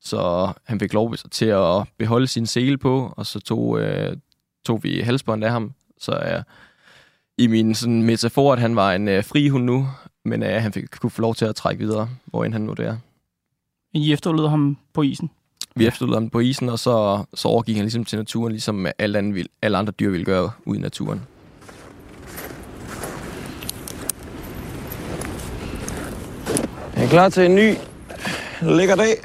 Så 0.00 0.52
han 0.64 0.80
fik 0.80 0.92
lov 0.92 1.16
til 1.16 1.46
at 1.46 1.86
beholde 1.98 2.26
sin 2.26 2.46
sele 2.46 2.78
på, 2.78 3.14
og 3.16 3.26
så 3.26 3.40
tog, 3.40 3.80
øh, 3.80 4.16
tog 4.66 4.84
vi 4.84 5.00
halsbånd 5.00 5.44
af 5.44 5.50
ham. 5.50 5.72
Så 5.98 6.12
er 6.12 6.42
i 7.38 7.46
min 7.46 7.74
sådan, 7.74 8.02
metafor, 8.02 8.52
at 8.52 8.58
han 8.58 8.76
var 8.76 8.92
en 8.92 9.08
øh, 9.08 9.24
fri 9.24 9.48
hund 9.48 9.64
nu, 9.64 9.88
men 10.24 10.42
øh, 10.42 10.62
han 10.62 10.72
fik, 10.72 10.84
kunne 11.00 11.10
få 11.10 11.22
lov 11.22 11.34
til 11.34 11.44
at 11.44 11.56
trække 11.56 11.84
videre, 11.84 12.08
hvor 12.26 12.44
end 12.44 12.52
han 12.52 12.62
nu 12.62 12.72
der. 12.72 12.96
I 13.92 14.12
efterlod 14.12 14.48
ham 14.48 14.76
på 14.92 15.02
isen. 15.02 15.30
Vi 15.76 15.86
efterlod 15.86 16.14
ham 16.14 16.30
på 16.30 16.40
isen, 16.40 16.68
og 16.68 16.78
så, 16.78 17.24
så 17.34 17.48
overgik 17.48 17.76
han 17.76 17.84
ligesom 17.84 18.04
til 18.04 18.18
naturen, 18.18 18.52
ligesom 18.52 18.86
alle 18.98 19.18
andre, 19.18 19.44
alle 19.62 19.78
andre 19.78 19.92
dyr 19.92 20.10
ville 20.10 20.24
gøre 20.24 20.50
ude 20.64 20.78
i 20.78 20.82
naturen. 20.82 21.22
Jeg 27.04 27.08
er 27.08 27.12
klar 27.12 27.28
til 27.28 27.44
en 27.44 27.54
ny 27.54 27.74
lækker 28.62 28.94
dag. 28.96 29.16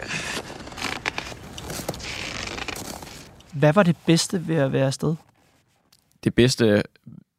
Hvad 3.53 3.73
var 3.73 3.83
det 3.83 3.95
bedste 4.05 4.47
ved 4.47 4.55
at 4.55 4.73
være 4.73 4.85
afsted? 4.85 5.15
det 6.23 6.33
bedste, 6.33 6.83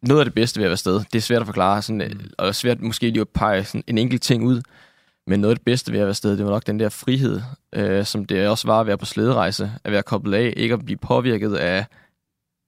noget 0.03 0.21
af 0.21 0.27
det 0.27 0.35
bedste 0.35 0.59
ved 0.59 0.65
at 0.65 0.69
være 0.69 0.73
afsted, 0.73 0.95
det 1.13 1.15
er 1.15 1.21
svært 1.21 1.41
at 1.41 1.47
forklare, 1.47 1.83
sådan, 1.83 2.13
mm. 2.13 2.31
og 2.39 2.55
svært 2.55 2.81
måske 2.81 3.11
lige 3.11 3.21
at 3.21 3.29
pege 3.29 3.65
sådan 3.65 3.85
en 3.87 3.99
enkelt 3.99 4.23
ting 4.23 4.45
ud, 4.45 4.63
men 5.27 5.41
noget 5.41 5.51
af 5.51 5.57
det 5.57 5.65
bedste 5.65 5.93
ved 5.93 5.99
at 5.99 6.03
være 6.03 6.09
afsted, 6.09 6.37
det 6.37 6.45
var 6.45 6.51
nok 6.51 6.67
den 6.67 6.81
der 6.81 6.89
frihed, 6.89 7.41
øh, 7.73 8.05
som 8.05 8.25
det 8.25 8.49
også 8.49 8.69
var 8.69 8.81
at 8.81 8.87
være 8.87 8.99
på 8.99 9.07
slæderejse, 9.07 9.73
at 9.85 9.93
være 9.93 10.03
koblet 10.03 10.35
af, 10.35 10.55
ikke 10.57 10.73
at 10.73 10.85
blive 10.85 10.99
påvirket 10.99 11.55
af 11.55 11.85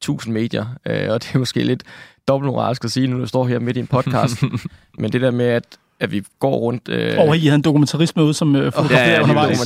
tusind 0.02 0.34
medier, 0.34 0.66
øh, 0.86 1.10
og 1.10 1.22
det 1.22 1.34
er 1.34 1.38
måske 1.38 1.64
lidt 1.64 1.82
dobbeltmoralsk 2.28 2.84
at 2.84 2.90
sige, 2.90 3.06
nu 3.06 3.20
du 3.20 3.26
står 3.26 3.46
her 3.46 3.58
midt 3.58 3.76
i 3.76 3.80
en 3.80 3.86
podcast, 3.86 4.42
men 4.98 5.12
det 5.12 5.20
der 5.20 5.30
med, 5.30 5.46
at, 5.46 5.78
at 6.02 6.12
vi 6.12 6.22
går 6.38 6.56
rundt... 6.56 6.88
Øh, 6.88 7.12
Øh. 7.12 7.18
Og 7.18 7.36
I 7.36 7.40
havde 7.40 7.54
en 7.54 7.62
dokumentarisme 7.62 8.20
med 8.20 8.28
ud, 8.28 8.34
som 8.34 8.56
øh, 8.56 8.72
fotograferer 8.72 9.08
ja, 9.08 9.14
ja, 9.14 9.22
undervejs. 9.22 9.62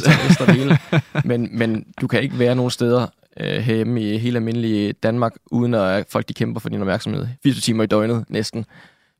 hele. 0.49 0.78
Men, 1.25 1.49
men 1.52 1.87
du 2.00 2.07
kan 2.07 2.23
ikke 2.23 2.38
være 2.38 2.55
nogen 2.55 2.71
steder 2.71 3.07
øh, 3.40 3.62
herhjemme 3.62 4.02
i 4.02 4.19
helt 4.19 4.37
almindelige 4.37 4.93
Danmark, 4.93 5.33
uden 5.50 5.75
at 5.75 6.07
folk 6.11 6.28
de 6.28 6.35
kæmper 6.35 6.61
for 6.61 6.69
din 6.69 6.81
opmærksomhed. 6.81 7.26
24 7.43 7.61
timer 7.61 7.85
i 7.85 7.87
døgnet 7.87 8.25
næsten. 8.28 8.64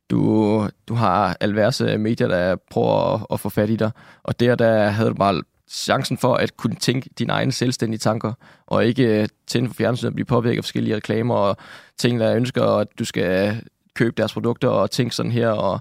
Du, 0.09 0.69
du 0.87 0.93
har 0.93 1.37
alverse 1.39 1.97
medier, 1.97 2.27
der 2.27 2.55
prøver 2.71 3.13
at, 3.13 3.25
at 3.33 3.39
få 3.39 3.49
fat 3.49 3.69
i 3.69 3.75
dig. 3.75 3.91
Og 4.23 4.39
der, 4.39 4.55
der 4.55 4.89
havde 4.89 5.09
du 5.09 5.15
bare 5.15 5.41
chancen 5.69 6.17
for 6.17 6.33
at 6.33 6.57
kunne 6.57 6.75
tænke 6.75 7.09
dine 7.19 7.33
egne 7.33 7.51
selvstændige 7.51 7.99
tanker, 7.99 8.33
og 8.67 8.85
ikke 8.85 9.21
øh, 9.21 9.27
tænde 9.47 9.69
for 9.69 9.75
fjernsynet 9.75 10.07
og 10.07 10.13
blive 10.13 10.25
påvirket 10.25 10.57
af 10.57 10.63
forskellige 10.63 10.95
reklamer 10.95 11.35
og 11.35 11.57
ting, 11.97 12.19
der 12.19 12.35
ønsker, 12.35 12.63
at 12.63 12.87
du 12.99 13.05
skal 13.05 13.61
købe 13.95 14.13
deres 14.17 14.33
produkter 14.33 14.67
og 14.67 14.91
tænke 14.91 15.15
sådan 15.15 15.31
her, 15.31 15.49
og 15.49 15.79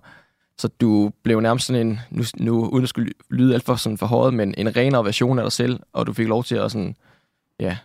så 0.59 0.69
du 0.81 1.11
blev 1.23 1.41
nærmest 1.41 1.67
sådan 1.67 1.87
en, 1.87 2.01
nu, 2.11 2.23
nu 2.37 2.69
uden 2.69 2.83
at 2.83 2.89
skulle 2.89 3.13
lyde 3.31 3.55
alt 3.55 3.65
for, 3.65 3.75
sådan 3.75 3.99
for 3.99 4.07
hårdt, 4.07 4.35
men 4.35 4.55
en 4.59 4.77
renere 4.77 5.05
version 5.05 5.39
af 5.39 5.45
dig 5.45 5.53
selv, 5.53 5.81
og 5.93 6.07
du 6.07 6.13
fik 6.13 6.29
lov 6.29 6.45
til 6.45 6.55
at 6.55 6.71
sådan, 6.73 6.97
ja, 7.61 7.79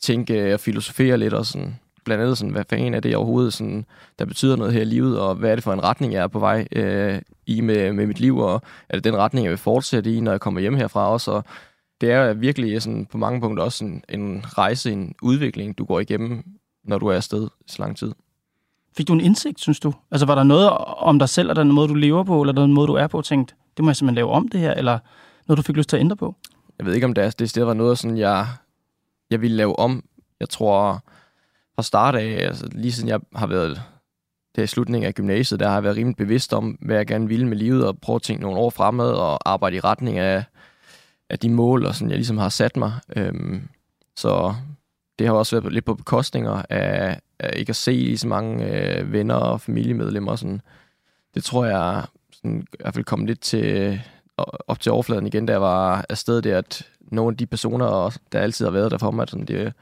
tænke 0.00 0.54
og 0.54 0.60
filosofere 0.60 1.18
lidt, 1.18 1.34
og 1.34 1.46
sådan, 1.46 1.78
blandt 2.04 2.22
andet 2.22 2.38
sådan, 2.38 2.52
hvad 2.52 2.64
fanden 2.70 2.94
er 2.94 3.00
det 3.00 3.16
overhovedet, 3.16 3.52
sådan, 3.52 3.86
der 4.18 4.24
betyder 4.24 4.56
noget 4.56 4.72
her 4.72 4.80
i 4.80 4.84
livet, 4.84 5.20
og 5.20 5.34
hvad 5.34 5.50
er 5.50 5.54
det 5.54 5.64
for 5.64 5.72
en 5.72 5.84
retning, 5.84 6.12
jeg 6.12 6.22
er 6.22 6.26
på 6.26 6.38
vej 6.38 6.66
øh, 6.72 7.22
i 7.46 7.60
med, 7.60 7.92
med 7.92 8.06
mit 8.06 8.20
liv, 8.20 8.38
og 8.38 8.62
er 8.88 8.96
det 8.96 9.04
den 9.04 9.16
retning, 9.16 9.44
jeg 9.44 9.50
vil 9.50 9.58
fortsætte 9.58 10.14
i, 10.14 10.20
når 10.20 10.30
jeg 10.30 10.40
kommer 10.40 10.60
hjem 10.60 10.74
herfra 10.74 11.08
også, 11.08 11.30
og 11.30 11.44
det 12.00 12.10
er 12.10 12.32
virkelig 12.32 12.82
sådan, 12.82 13.06
på 13.06 13.18
mange 13.18 13.40
punkter 13.40 13.64
også 13.64 13.84
en, 13.84 14.02
en 14.08 14.44
rejse, 14.58 14.92
en 14.92 15.14
udvikling, 15.22 15.78
du 15.78 15.84
går 15.84 16.00
igennem, 16.00 16.44
når 16.84 16.98
du 16.98 17.06
er 17.06 17.14
afsted 17.14 17.48
så 17.66 17.76
lang 17.78 17.96
tid. 17.96 18.12
Fik 18.96 19.08
du 19.08 19.12
en 19.12 19.20
indsigt, 19.20 19.60
synes 19.60 19.80
du? 19.80 19.94
Altså 20.10 20.26
var 20.26 20.34
der 20.34 20.42
noget 20.42 20.70
om 20.98 21.18
dig 21.18 21.28
selv, 21.28 21.50
eller 21.50 21.62
den 21.62 21.72
måde, 21.72 21.88
du 21.88 21.94
lever 21.94 22.24
på, 22.24 22.42
eller 22.42 22.52
den 22.52 22.72
måde, 22.72 22.86
du 22.86 22.94
er 22.94 23.06
på, 23.06 23.22
tænkt, 23.22 23.54
det 23.76 23.84
må 23.84 23.90
jeg 23.90 23.96
simpelthen 23.96 24.14
lave 24.14 24.30
om 24.30 24.48
det 24.48 24.60
her, 24.60 24.74
eller 24.74 24.98
noget, 25.48 25.56
du 25.56 25.62
fik 25.62 25.76
lyst 25.76 25.88
til 25.88 25.96
at 25.96 26.00
ændre 26.00 26.16
på? 26.16 26.34
Jeg 26.78 26.86
ved 26.86 26.94
ikke, 26.94 27.06
om 27.06 27.14
det, 27.14 27.24
er, 27.24 27.30
det, 27.30 27.54
det 27.54 27.66
var 27.66 27.74
noget, 27.74 27.98
sådan, 27.98 28.18
jeg, 28.18 28.46
jeg 29.30 29.40
ville 29.40 29.56
lave 29.56 29.78
om. 29.78 30.04
Jeg 30.40 30.48
tror, 30.48 31.02
fra 31.74 31.82
start 31.82 32.14
af, 32.14 32.46
altså, 32.46 32.68
lige 32.72 32.92
siden 32.92 33.08
jeg 33.08 33.20
har 33.34 33.46
været 33.46 33.82
det 34.54 34.60
er 34.60 34.64
i 34.64 34.66
slutningen 34.66 35.06
af 35.08 35.14
gymnasiet, 35.14 35.60
der 35.60 35.66
har 35.66 35.74
jeg 35.74 35.82
været 35.82 35.96
rimelig 35.96 36.16
bevidst 36.16 36.52
om, 36.52 36.78
hvad 36.80 36.96
jeg 36.96 37.06
gerne 37.06 37.28
ville 37.28 37.48
med 37.48 37.56
livet, 37.56 37.86
og 37.86 37.98
prøve 37.98 38.16
at 38.16 38.22
tænke 38.22 38.42
nogle 38.42 38.58
år 38.58 38.70
fremad, 38.70 39.10
og 39.10 39.50
arbejde 39.50 39.76
i 39.76 39.80
retning 39.80 40.18
af, 40.18 40.44
af 41.30 41.38
de 41.38 41.50
mål, 41.50 41.86
og 41.86 41.94
sådan, 41.94 42.10
jeg 42.10 42.18
ligesom 42.18 42.38
har 42.38 42.48
sat 42.48 42.76
mig. 42.76 42.92
Øhm, 43.16 43.68
så 44.16 44.54
det 45.18 45.26
har 45.26 45.34
også 45.34 45.60
været 45.60 45.72
lidt 45.72 45.84
på 45.84 45.94
bekostninger 45.94 46.62
af 46.70 47.20
ikke 47.56 47.70
at 47.70 47.76
se 47.76 47.90
lige 47.90 48.18
så 48.18 48.28
mange 48.28 48.66
øh, 48.66 49.12
venner 49.12 49.34
og 49.34 49.60
familiemedlemmer. 49.60 50.36
Sådan. 50.36 50.60
Det 51.34 51.44
tror 51.44 51.64
jeg 51.64 52.04
sådan, 52.32 52.66
i 52.72 52.76
hvert 52.80 52.94
fald 52.94 53.04
kom 53.04 53.26
lidt 53.26 53.40
til, 53.40 54.00
op 54.36 54.80
til 54.80 54.92
overfladen 54.92 55.26
igen, 55.26 55.46
da 55.46 55.52
jeg 55.52 55.60
var 55.60 56.04
afsted 56.08 56.42
der, 56.42 56.58
at 56.58 56.88
nogle 57.00 57.32
af 57.32 57.36
de 57.36 57.46
personer, 57.46 58.16
der 58.32 58.40
altid 58.40 58.64
har 58.64 58.72
været 58.72 58.90
der 58.90 58.98
for 58.98 59.10
mig, 59.10 59.28
sådan, 59.28 59.46
det, 59.46 59.72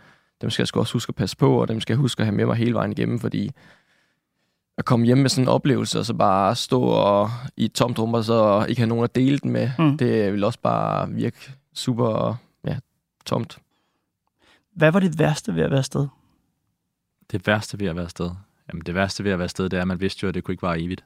dem 0.41 0.51
skal 0.51 0.63
jeg 0.63 0.69
sgu 0.69 0.81
også 0.81 0.93
huske 0.93 1.11
at 1.11 1.15
passe 1.15 1.37
på, 1.37 1.61
og 1.61 1.69
dem 1.69 1.81
skal 1.81 1.95
jeg 1.95 1.99
huske 1.99 2.21
at 2.21 2.27
have 2.27 2.37
med 2.37 2.47
mig 2.47 2.57
hele 2.57 2.75
vejen 2.75 2.93
igennem, 2.93 3.21
fordi 3.21 3.51
at 4.79 4.85
komme 4.85 5.07
hjem 5.07 5.19
med 5.19 5.31
sådan 5.31 5.45
en 5.45 5.49
oplevelse, 5.49 5.99
og 5.99 6.07
så 6.07 6.15
bare 6.15 6.57
stå 6.57 6.83
og, 6.83 7.31
i 7.57 7.65
et 7.65 7.73
tomt 7.73 7.99
rum, 7.99 8.15
og 8.15 8.25
så 8.25 8.67
ikke 8.69 8.81
have 8.81 8.89
nogen 8.89 9.05
at 9.05 9.15
dele 9.15 9.39
den 9.39 9.51
med, 9.51 9.71
mm. 9.79 9.99
det 9.99 10.33
vil 10.33 10.45
også 10.45 10.59
bare 10.63 11.11
virke 11.11 11.53
super 11.75 12.35
ja, 12.67 12.77
tomt. 13.27 13.59
Hvad 14.77 14.93
var 14.93 15.01
det 15.01 15.19
værste 15.19 15.55
ved 15.55 15.63
at 15.63 15.71
være 15.71 15.79
afsted? 15.79 16.07
Det 17.33 17.47
værste 17.47 17.81
ved 17.81 17.87
at 17.87 17.97
være 17.97 18.05
afsted? 18.05 18.31
Jamen, 18.69 18.83
det 18.87 18.95
værste 18.95 19.25
ved 19.25 19.33
at 19.33 19.39
være 19.39 19.45
afsted, 19.45 19.69
det 19.69 19.77
er, 19.77 19.81
at 19.81 19.89
man 19.89 20.01
vidste 20.01 20.25
jo, 20.25 20.29
at 20.29 20.35
det 20.35 20.45
kunne 20.45 20.53
ikke 20.53 20.63
vare 20.63 20.81
evigt. 20.81 21.05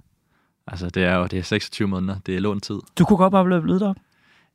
Altså, 0.67 0.91
det 0.91 1.05
er 1.05 1.17
jo 1.17 1.27
det 1.27 1.39
er 1.39 1.43
26 1.43 1.89
måneder. 1.89 2.19
Det 2.27 2.37
er 2.37 2.41
lånt 2.41 2.63
tid. 2.63 2.79
Du 2.99 3.05
kunne 3.05 3.17
godt 3.17 3.31
bare 3.31 3.45
blive 3.45 3.63
blevet 3.63 3.83
op. 3.83 3.97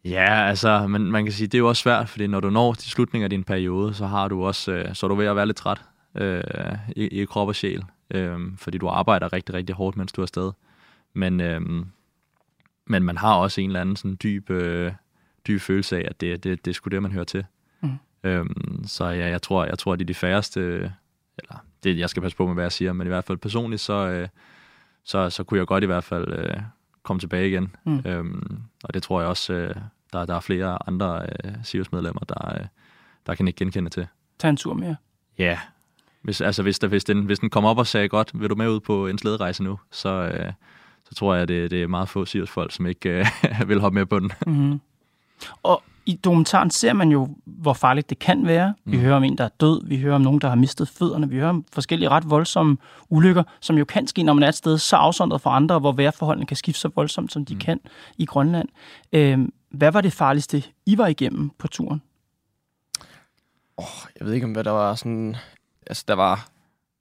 Ja, 0.05 0.47
altså, 0.47 0.88
men 0.88 1.12
man 1.12 1.25
kan 1.25 1.34
sige, 1.34 1.47
det 1.47 1.53
er 1.53 1.60
jo 1.60 1.67
også 1.67 1.81
svært, 1.81 2.10
fordi 2.10 2.27
når 2.27 2.39
du 2.39 2.49
når 2.49 2.73
til 2.73 2.91
slutningen 2.91 3.23
af 3.23 3.29
din 3.29 3.43
periode, 3.43 3.93
så 3.93 4.05
har 4.05 4.27
du 4.27 4.43
også, 4.43 4.71
øh, 4.71 4.95
så 4.95 5.05
er 5.05 5.07
du 5.07 5.15
ved 5.15 5.25
at 5.25 5.36
være 5.36 5.45
lidt 5.45 5.57
træt 5.57 5.81
øh, 6.15 6.43
i, 6.95 7.07
i 7.07 7.25
krop 7.25 7.47
og 7.47 7.55
sjæl, 7.55 7.84
øh, 8.12 8.39
fordi 8.57 8.77
du 8.77 8.88
arbejder 8.88 9.34
rigtig, 9.34 9.55
rigtig 9.55 9.75
hårdt, 9.75 9.97
mens 9.97 10.12
du 10.12 10.21
er 10.21 10.25
afsted. 10.25 10.51
Men, 11.13 11.41
øh, 11.41 11.62
men 12.88 13.03
man 13.03 13.17
har 13.17 13.36
også 13.36 13.62
en 13.62 13.69
eller 13.69 13.81
anden 13.81 13.95
sådan 13.95 14.17
dyb, 14.23 14.49
øh, 14.49 14.91
dyb 15.47 15.62
følelse 15.62 15.97
af, 15.97 16.05
at 16.07 16.21
det, 16.21 16.43
det, 16.43 16.65
det 16.65 16.71
er 16.71 16.75
sgu 16.75 16.89
det, 16.89 17.01
man 17.01 17.12
hører 17.12 17.23
til. 17.23 17.45
Mm. 17.81 17.89
Øh, 18.23 18.45
så 18.86 19.05
ja, 19.05 19.29
jeg 19.29 19.41
tror, 19.41 19.65
jeg 19.65 19.79
tror, 19.79 19.93
at 19.93 19.99
det 19.99 20.05
er 20.05 20.07
de 20.07 20.13
færreste, 20.13 20.91
eller 21.41 21.65
det, 21.84 21.97
jeg 21.97 22.10
skal 22.10 22.21
passe 22.21 22.38
på 22.38 22.45
med, 22.45 22.54
hvad 22.54 22.63
jeg 22.63 22.71
siger, 22.71 22.93
men 22.93 23.08
i 23.08 23.10
hvert 23.10 23.23
fald 23.23 23.38
personligt, 23.38 23.82
så, 23.82 23.93
øh, 23.93 24.27
så, 25.04 25.30
så 25.30 25.43
kunne 25.43 25.58
jeg 25.58 25.67
godt 25.67 25.84
i 25.84 25.88
hvert 25.88 26.04
fald 26.04 26.34
øh, 26.34 26.62
komme 27.04 27.19
tilbage 27.19 27.49
igen. 27.49 27.75
Mm. 27.86 28.01
Øhm, 28.06 28.62
og 28.84 28.93
det 28.93 29.04
tror 29.04 29.19
jeg 29.19 29.30
også, 29.30 29.54
øh, 29.54 29.75
der, 30.13 30.25
der 30.25 30.36
er 30.36 30.39
flere 30.39 30.88
andre 30.88 31.25
øh, 31.25 31.51
Sirius-medlemmer, 31.63 32.21
der, 32.21 32.60
øh, 32.60 32.65
der 33.25 33.36
kan 33.36 33.47
ikke 33.47 33.58
genkende 33.58 33.89
til. 33.89 34.08
Tag 34.39 34.49
en 34.49 34.58
tur 34.58 34.73
mere. 34.73 34.95
Ja, 35.38 35.43
yeah. 35.43 35.58
hvis, 36.21 36.41
altså, 36.41 36.63
hvis, 36.63 36.80
der, 36.80 36.88
hvis, 36.88 37.04
den, 37.04 37.25
hvis 37.25 37.39
den 37.39 37.49
kom 37.49 37.65
op 37.65 37.77
og 37.77 37.88
sagde, 37.88 38.10
godt, 38.10 38.32
vil 38.34 38.49
du 38.49 38.56
med 38.56 38.69
ud 38.69 38.80
på 38.80 39.08
en 39.08 39.17
slæderejse 39.17 39.63
nu, 39.63 39.80
så, 39.91 40.10
øh, 40.10 40.54
så 41.10 41.15
tror 41.15 41.36
jeg, 41.36 41.47
det, 41.47 41.71
det 41.71 41.84
er 41.84 41.88
meget 41.88 42.10
få 42.10 42.25
Sirius-folk, 42.25 42.71
som 42.71 42.86
ikke 42.86 43.10
øh, 43.10 43.25
vil 43.69 43.80
hoppe 43.80 43.99
med 43.99 44.06
på 44.06 44.19
den. 44.19 44.32
Mm-hmm. 44.47 44.82
Og 45.63 45.84
i 46.05 46.13
dokumentaren 46.23 46.69
ser 46.69 46.93
man 46.93 47.09
jo, 47.09 47.27
hvor 47.45 47.73
farligt 47.73 48.09
det 48.09 48.19
kan 48.19 48.47
være. 48.47 48.73
Vi 48.85 48.97
Mm. 48.97 49.03
hører 49.03 49.15
om 49.15 49.23
en, 49.23 49.37
der 49.37 49.43
er 49.43 49.49
død. 49.59 49.87
Vi 49.87 49.97
hører 49.97 50.15
om 50.15 50.21
nogen, 50.21 50.41
der 50.41 50.47
har 50.49 50.55
mistet 50.55 50.89
fødderne. 50.89 51.29
Vi 51.29 51.35
hører 51.35 51.49
om 51.49 51.65
forskellige 51.73 52.09
ret 52.09 52.29
voldsomme 52.29 52.77
ulykker, 53.09 53.43
som 53.59 53.77
jo 53.77 53.85
kan 53.85 54.07
ske, 54.07 54.23
når 54.23 54.33
man 54.33 54.43
er 54.43 54.47
et 54.47 54.55
sted 54.55 54.77
så 54.77 54.95
afsondret 54.95 55.41
fra 55.41 55.55
andre, 55.55 55.79
hvor 55.79 55.91
vejrforholdene 55.91 56.45
kan 56.45 56.57
skifte 56.57 56.79
så 56.81 56.89
voldsomt, 56.95 57.31
som 57.31 57.45
de 57.45 57.53
Mm. 57.53 57.59
kan 57.59 57.79
i 58.17 58.25
Grønland. 58.25 58.69
Øhm, 59.13 59.53
hvad 59.71 59.91
var 59.91 60.01
det 60.01 60.13
farligste, 60.13 60.63
I 60.85 60.97
var 60.97 61.07
igennem 61.07 61.49
på 61.57 61.67
turen? 61.67 62.01
Jeg 64.19 64.27
ved 64.27 64.33
ikke, 64.33 64.45
om 64.45 64.51
hvad 64.51 64.63
der 64.63 64.71
var 64.71 64.95
sådan... 64.95 65.35
Altså, 65.87 66.03
der 66.07 66.13
var 66.13 66.47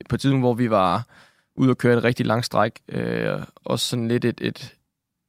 på 0.09 0.15
et 0.15 0.21
tidspunkt, 0.21 0.43
hvor 0.45 0.55
vi 0.55 0.71
var 0.71 1.07
ude 1.57 1.71
og 1.71 1.79
køre 1.79 1.97
et 1.99 2.05
rigtig 2.05 2.27
langt 2.27 2.47
stræk. 2.47 2.73
Øh, 2.89 3.43
også 3.65 3.87
sådan 3.89 4.09
lidt 4.09 4.25
et, 4.25 4.41
et, 4.41 4.75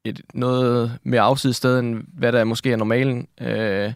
et 0.04 0.22
noget 0.34 0.98
mere 1.04 1.22
afsides 1.22 1.56
sted, 1.56 1.80
end 1.80 2.04
hvad 2.14 2.32
der 2.32 2.44
måske 2.44 2.72
er 2.72 2.76
normalen. 2.76 3.28
Øh, 3.42 3.94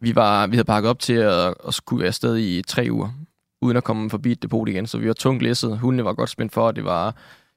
vi, 0.00 0.14
var, 0.14 0.46
vi 0.46 0.56
havde 0.56 0.64
pakket 0.64 0.90
op 0.90 0.98
til 0.98 1.12
at, 1.12 1.54
at 1.68 1.74
skulle 1.74 2.00
være 2.00 2.08
afsted 2.08 2.38
i 2.38 2.62
tre 2.62 2.88
uger, 2.90 3.10
uden 3.60 3.76
at 3.76 3.84
komme 3.84 4.10
forbi 4.10 4.32
et 4.32 4.42
depot 4.42 4.68
igen. 4.68 4.86
Så 4.86 4.98
vi 4.98 5.08
var 5.08 5.12
tungt 5.12 5.42
læsset. 5.42 5.78
Hundene 5.78 6.04
var 6.04 6.12
godt 6.12 6.30
spændt 6.30 6.52
for, 6.52 6.68
at 6.68 6.76
det 6.76 6.84
var, 6.84 7.14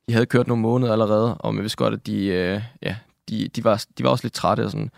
de 0.08 0.14
havde 0.14 0.26
kørt 0.26 0.48
nogle 0.48 0.62
måneder 0.62 0.92
allerede, 0.92 1.38
og 1.38 1.56
man 1.56 1.62
vidste 1.62 1.78
godt, 1.78 1.94
at 1.94 2.08
de, 2.08 2.26
øh, 2.26 2.62
ja, 2.82 2.96
de, 3.30 3.48
de, 3.48 3.64
var, 3.64 3.86
de 3.98 4.04
var 4.04 4.10
også 4.10 4.26
lidt 4.26 4.34
trætte 4.34 4.66
og 4.66 4.72
sådan. 4.72 4.92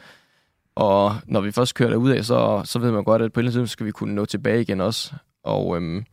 Og 0.76 1.16
når 1.26 1.42
vi 1.42 1.52
først 1.52 1.76
kører 1.76 1.96
ud 1.96 2.10
af, 2.10 2.26
så, 2.26 2.62
så 2.66 2.80
ved 2.80 2.92
man 2.92 3.04
godt, 3.04 3.22
at 3.22 3.34
på 3.34 3.40
et 3.40 3.42
eller 3.42 3.52
andet 3.52 3.54
tidspunkt 3.54 3.70
skal 3.70 3.86
vi 3.86 3.92
kunne 3.92 4.16
nå 4.16 4.26
tilbage 4.26 4.62
igen 4.62 4.82
også. 4.82 5.14
Og 5.44 5.76
øhm, 5.76 6.06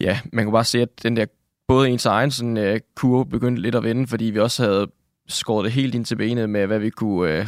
ja, 0.00 0.20
man 0.32 0.44
kunne 0.44 0.52
bare 0.52 0.64
se, 0.64 0.82
at 0.82 0.88
den 1.02 1.16
der, 1.16 1.26
både 1.68 1.88
ens 1.88 2.06
egen 2.06 2.30
sådan, 2.30 2.56
øh, 2.56 2.80
kurve 2.94 3.26
begyndte 3.26 3.62
lidt 3.62 3.74
at 3.74 3.82
vende, 3.82 4.06
fordi 4.06 4.24
vi 4.24 4.38
også 4.38 4.64
havde 4.64 4.86
skåret 5.28 5.64
det 5.64 5.72
helt 5.72 5.94
ind 5.94 6.04
til 6.04 6.16
benet 6.16 6.50
med, 6.50 6.66
hvad 6.66 6.78
vi 6.78 6.90
kunne 6.90 7.30
øh, 7.30 7.46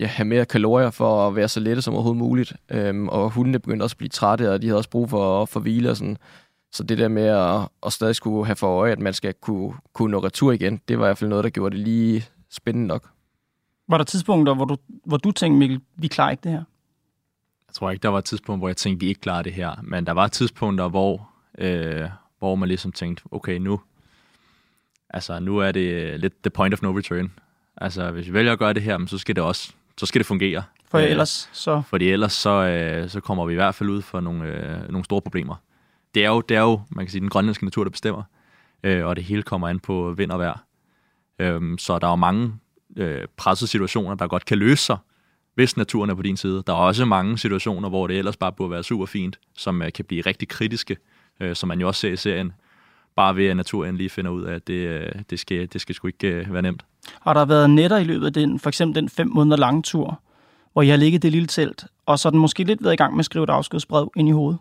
ja, 0.00 0.06
have 0.06 0.26
mere 0.26 0.44
kalorier 0.44 0.90
for 0.90 1.28
at 1.28 1.36
være 1.36 1.48
så 1.48 1.60
lette 1.60 1.82
som 1.82 1.94
overhovedet 1.94 2.18
muligt. 2.18 2.52
Øhm, 2.70 3.08
og 3.08 3.30
hundene 3.30 3.58
begyndte 3.58 3.84
også 3.84 3.94
at 3.94 3.98
blive 3.98 4.08
trætte, 4.08 4.52
og 4.52 4.62
de 4.62 4.66
havde 4.66 4.78
også 4.78 4.90
brug 4.90 5.10
for, 5.10 5.44
for 5.44 5.60
hvile 5.60 5.90
og 5.90 5.96
sådan. 5.96 6.16
Så 6.72 6.82
det 6.82 6.98
der 6.98 7.08
med 7.08 7.26
at, 7.26 7.68
at 7.86 7.92
stadig 7.92 8.16
skulle 8.16 8.46
have 8.46 8.56
for 8.56 8.80
øje, 8.80 8.92
at 8.92 8.98
man 8.98 9.14
skal 9.14 9.34
kunne, 9.34 9.74
kunne 9.92 10.10
nå 10.10 10.18
retur 10.18 10.52
igen, 10.52 10.80
det 10.88 10.98
var 10.98 11.04
i 11.04 11.08
hvert 11.08 11.18
fald 11.18 11.30
noget, 11.30 11.44
der 11.44 11.50
gjorde 11.50 11.76
det 11.76 11.84
lige 11.84 12.24
spændende 12.50 12.86
nok. 12.86 13.10
Var 13.88 13.98
der 13.98 14.04
tidspunkter, 14.04 14.54
hvor 14.54 14.64
du, 14.64 14.76
hvor 15.04 15.16
du 15.16 15.32
tænkte, 15.32 15.58
Mikkel, 15.58 15.80
vi 15.96 16.08
klarer 16.08 16.30
ikke 16.30 16.40
det 16.40 16.52
her? 16.52 16.64
Jeg 17.68 17.74
tror 17.74 17.90
ikke, 17.90 18.02
der 18.02 18.08
var 18.08 18.18
et 18.18 18.24
tidspunkt, 18.24 18.60
hvor 18.60 18.68
jeg 18.68 18.76
tænkte, 18.76 19.04
vi 19.04 19.08
ikke 19.08 19.20
klarer 19.20 19.42
det 19.42 19.52
her. 19.52 19.70
Men 19.82 20.06
der 20.06 20.12
var 20.12 20.28
tidspunkter, 20.28 20.88
hvor, 20.88 21.30
øh, 21.58 22.08
hvor 22.38 22.54
man 22.54 22.68
ligesom 22.68 22.92
tænkte, 22.92 23.22
okay, 23.30 23.58
nu, 23.58 23.80
altså, 25.10 25.40
nu 25.40 25.58
er 25.58 25.72
det 25.72 26.20
lidt 26.20 26.42
the 26.42 26.50
point 26.50 26.74
of 26.74 26.82
no 26.82 26.96
return. 26.98 27.32
Altså, 27.76 28.10
hvis 28.10 28.26
vi 28.26 28.32
vælger 28.32 28.52
at 28.52 28.58
gøre 28.58 28.72
det 28.72 28.82
her, 28.82 29.06
så 29.06 29.18
skal 29.18 29.36
det 29.36 29.44
også 29.44 29.72
så 29.98 30.06
skal 30.06 30.18
det 30.18 30.26
fungere. 30.26 30.62
For 30.90 30.98
øh, 30.98 31.04
ellers 31.04 31.50
så... 31.52 31.82
Fordi 31.86 32.10
ellers 32.10 32.32
så, 32.32 32.50
øh, 32.50 33.08
så 33.08 33.20
kommer 33.20 33.46
vi 33.46 33.52
i 33.52 33.54
hvert 33.54 33.74
fald 33.74 33.88
ud 33.88 34.02
for 34.02 34.20
nogle, 34.20 34.44
øh, 34.44 34.88
nogle 34.88 35.04
store 35.04 35.22
problemer. 35.22 35.54
Det 36.14 36.24
er, 36.24 36.28
jo, 36.28 36.40
det 36.40 36.56
er 36.56 36.60
jo, 36.60 36.80
man 36.90 37.04
kan 37.04 37.10
sige, 37.10 37.20
den 37.20 37.28
grønlandske 37.28 37.64
natur, 37.64 37.84
der 37.84 37.90
bestemmer. 37.90 38.22
Øh, 38.82 39.06
og 39.06 39.16
det 39.16 39.24
hele 39.24 39.42
kommer 39.42 39.68
an 39.68 39.80
på 39.80 40.14
vind 40.16 40.30
og 40.30 40.38
vejr. 40.38 40.64
Øh, 41.38 41.78
så 41.78 41.98
der 41.98 42.06
er 42.06 42.10
jo 42.10 42.16
mange 42.16 42.54
øh, 42.96 43.26
pressede 43.36 43.70
situationer, 43.70 44.14
der 44.14 44.26
godt 44.26 44.44
kan 44.44 44.58
løse 44.58 44.84
sig, 44.84 44.96
hvis 45.54 45.76
naturen 45.76 46.10
er 46.10 46.14
på 46.14 46.22
din 46.22 46.36
side. 46.36 46.62
Der 46.66 46.72
er 46.72 46.76
også 46.76 47.04
mange 47.04 47.38
situationer, 47.38 47.88
hvor 47.88 48.06
det 48.06 48.18
ellers 48.18 48.36
bare 48.36 48.52
burde 48.52 48.70
være 48.70 48.82
super 48.82 49.06
fint, 49.06 49.38
som 49.56 49.82
øh, 49.82 49.92
kan 49.92 50.04
blive 50.04 50.20
rigtig 50.20 50.48
kritiske, 50.48 50.96
øh, 51.40 51.56
som 51.56 51.68
man 51.68 51.80
jo 51.80 51.86
også 51.86 52.00
ser 52.00 52.12
i 52.12 52.16
serien 52.16 52.52
bare 53.18 53.36
ved, 53.36 53.46
at 53.46 53.56
naturen 53.56 53.96
lige 53.96 54.10
finder 54.10 54.30
ud 54.30 54.42
af, 54.42 54.54
at 54.54 54.66
det, 54.66 54.72
øh, 54.72 55.12
det, 55.30 55.38
skal, 55.38 55.68
det 55.72 55.80
skal 55.80 55.94
sgu 55.94 56.06
ikke 56.06 56.28
øh, 56.28 56.52
være 56.52 56.62
nemt. 56.62 56.84
Har 57.20 57.34
der 57.34 57.44
været 57.44 57.70
netter 57.70 57.96
i 57.96 58.04
løbet 58.04 58.26
af 58.26 58.32
den, 58.32 58.58
for 58.58 58.68
eksempel 58.68 59.02
den 59.02 59.08
fem 59.08 59.28
måneder 59.34 59.56
lange 59.56 59.82
tur, 59.82 60.20
hvor 60.72 60.82
I 60.82 60.88
har 60.88 60.96
ligget 60.96 61.22
det 61.22 61.32
lille 61.32 61.46
telt, 61.46 61.86
og 62.06 62.18
så 62.18 62.28
er 62.28 62.30
den 62.30 62.40
måske 62.40 62.64
lidt 62.64 62.84
været 62.84 62.92
i 62.92 62.96
gang 62.96 63.14
med 63.14 63.18
at 63.18 63.24
skrive 63.24 63.44
et 63.44 63.50
afskedsbrev 63.50 64.12
ind 64.16 64.28
i 64.28 64.32
hovedet? 64.32 64.58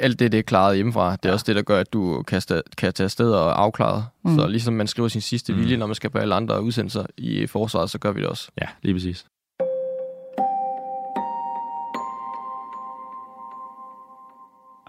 Alt 0.00 0.18
det, 0.18 0.32
det 0.32 0.38
er 0.38 0.42
klaret 0.42 0.76
hjemmefra. 0.76 1.16
Det 1.16 1.24
er 1.24 1.28
ja. 1.28 1.32
også 1.32 1.44
det, 1.46 1.56
der 1.56 1.62
gør, 1.62 1.80
at 1.80 1.92
du 1.92 2.22
kan, 2.22 2.38
sta- 2.38 2.62
kan 2.78 2.92
tage 2.92 3.04
afsted 3.04 3.30
og 3.30 3.62
afklare. 3.62 4.06
Mm. 4.24 4.38
Så 4.38 4.46
ligesom 4.46 4.74
man 4.74 4.86
skriver 4.86 5.08
sin 5.08 5.20
sidste 5.20 5.52
mm. 5.52 5.58
vilje, 5.58 5.76
når 5.76 5.86
man 5.86 5.94
skal 5.94 6.10
på 6.10 6.18
alle 6.18 6.34
andre 6.34 6.62
udsendelser 6.62 7.06
i 7.16 7.46
forsvaret, 7.46 7.90
så 7.90 7.98
gør 7.98 8.12
vi 8.12 8.20
det 8.20 8.28
også. 8.28 8.50
Ja, 8.60 8.66
lige 8.82 8.94
præcis. 8.94 9.26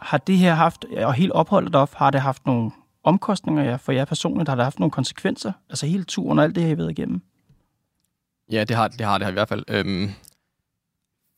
Har 0.01 0.17
det 0.17 0.37
her 0.37 0.53
haft, 0.53 0.85
og 0.85 1.13
helt 1.13 1.31
opholdet 1.31 1.75
op, 1.75 1.93
har 1.93 2.11
det 2.11 2.21
haft 2.21 2.45
nogle 2.45 2.71
omkostninger 3.03 3.77
for 3.77 3.91
jer 3.91 4.05
personligt? 4.05 4.49
Har 4.49 4.55
det 4.55 4.63
haft 4.63 4.79
nogle 4.79 4.91
konsekvenser? 4.91 5.51
Altså 5.69 5.85
hele 5.85 6.03
turen 6.03 6.39
og 6.39 6.45
alt 6.45 6.55
det 6.55 6.63
her, 6.63 6.69
I 6.69 6.77
ved 6.77 6.89
igennem? 6.89 7.21
Ja, 8.51 8.63
det 8.63 8.75
har 8.75 8.87
det, 8.87 9.01
har 9.01 9.17
det 9.17 9.29
i 9.29 9.33
hvert 9.33 9.49
fald. 9.49 9.63
Øhm, 9.67 10.09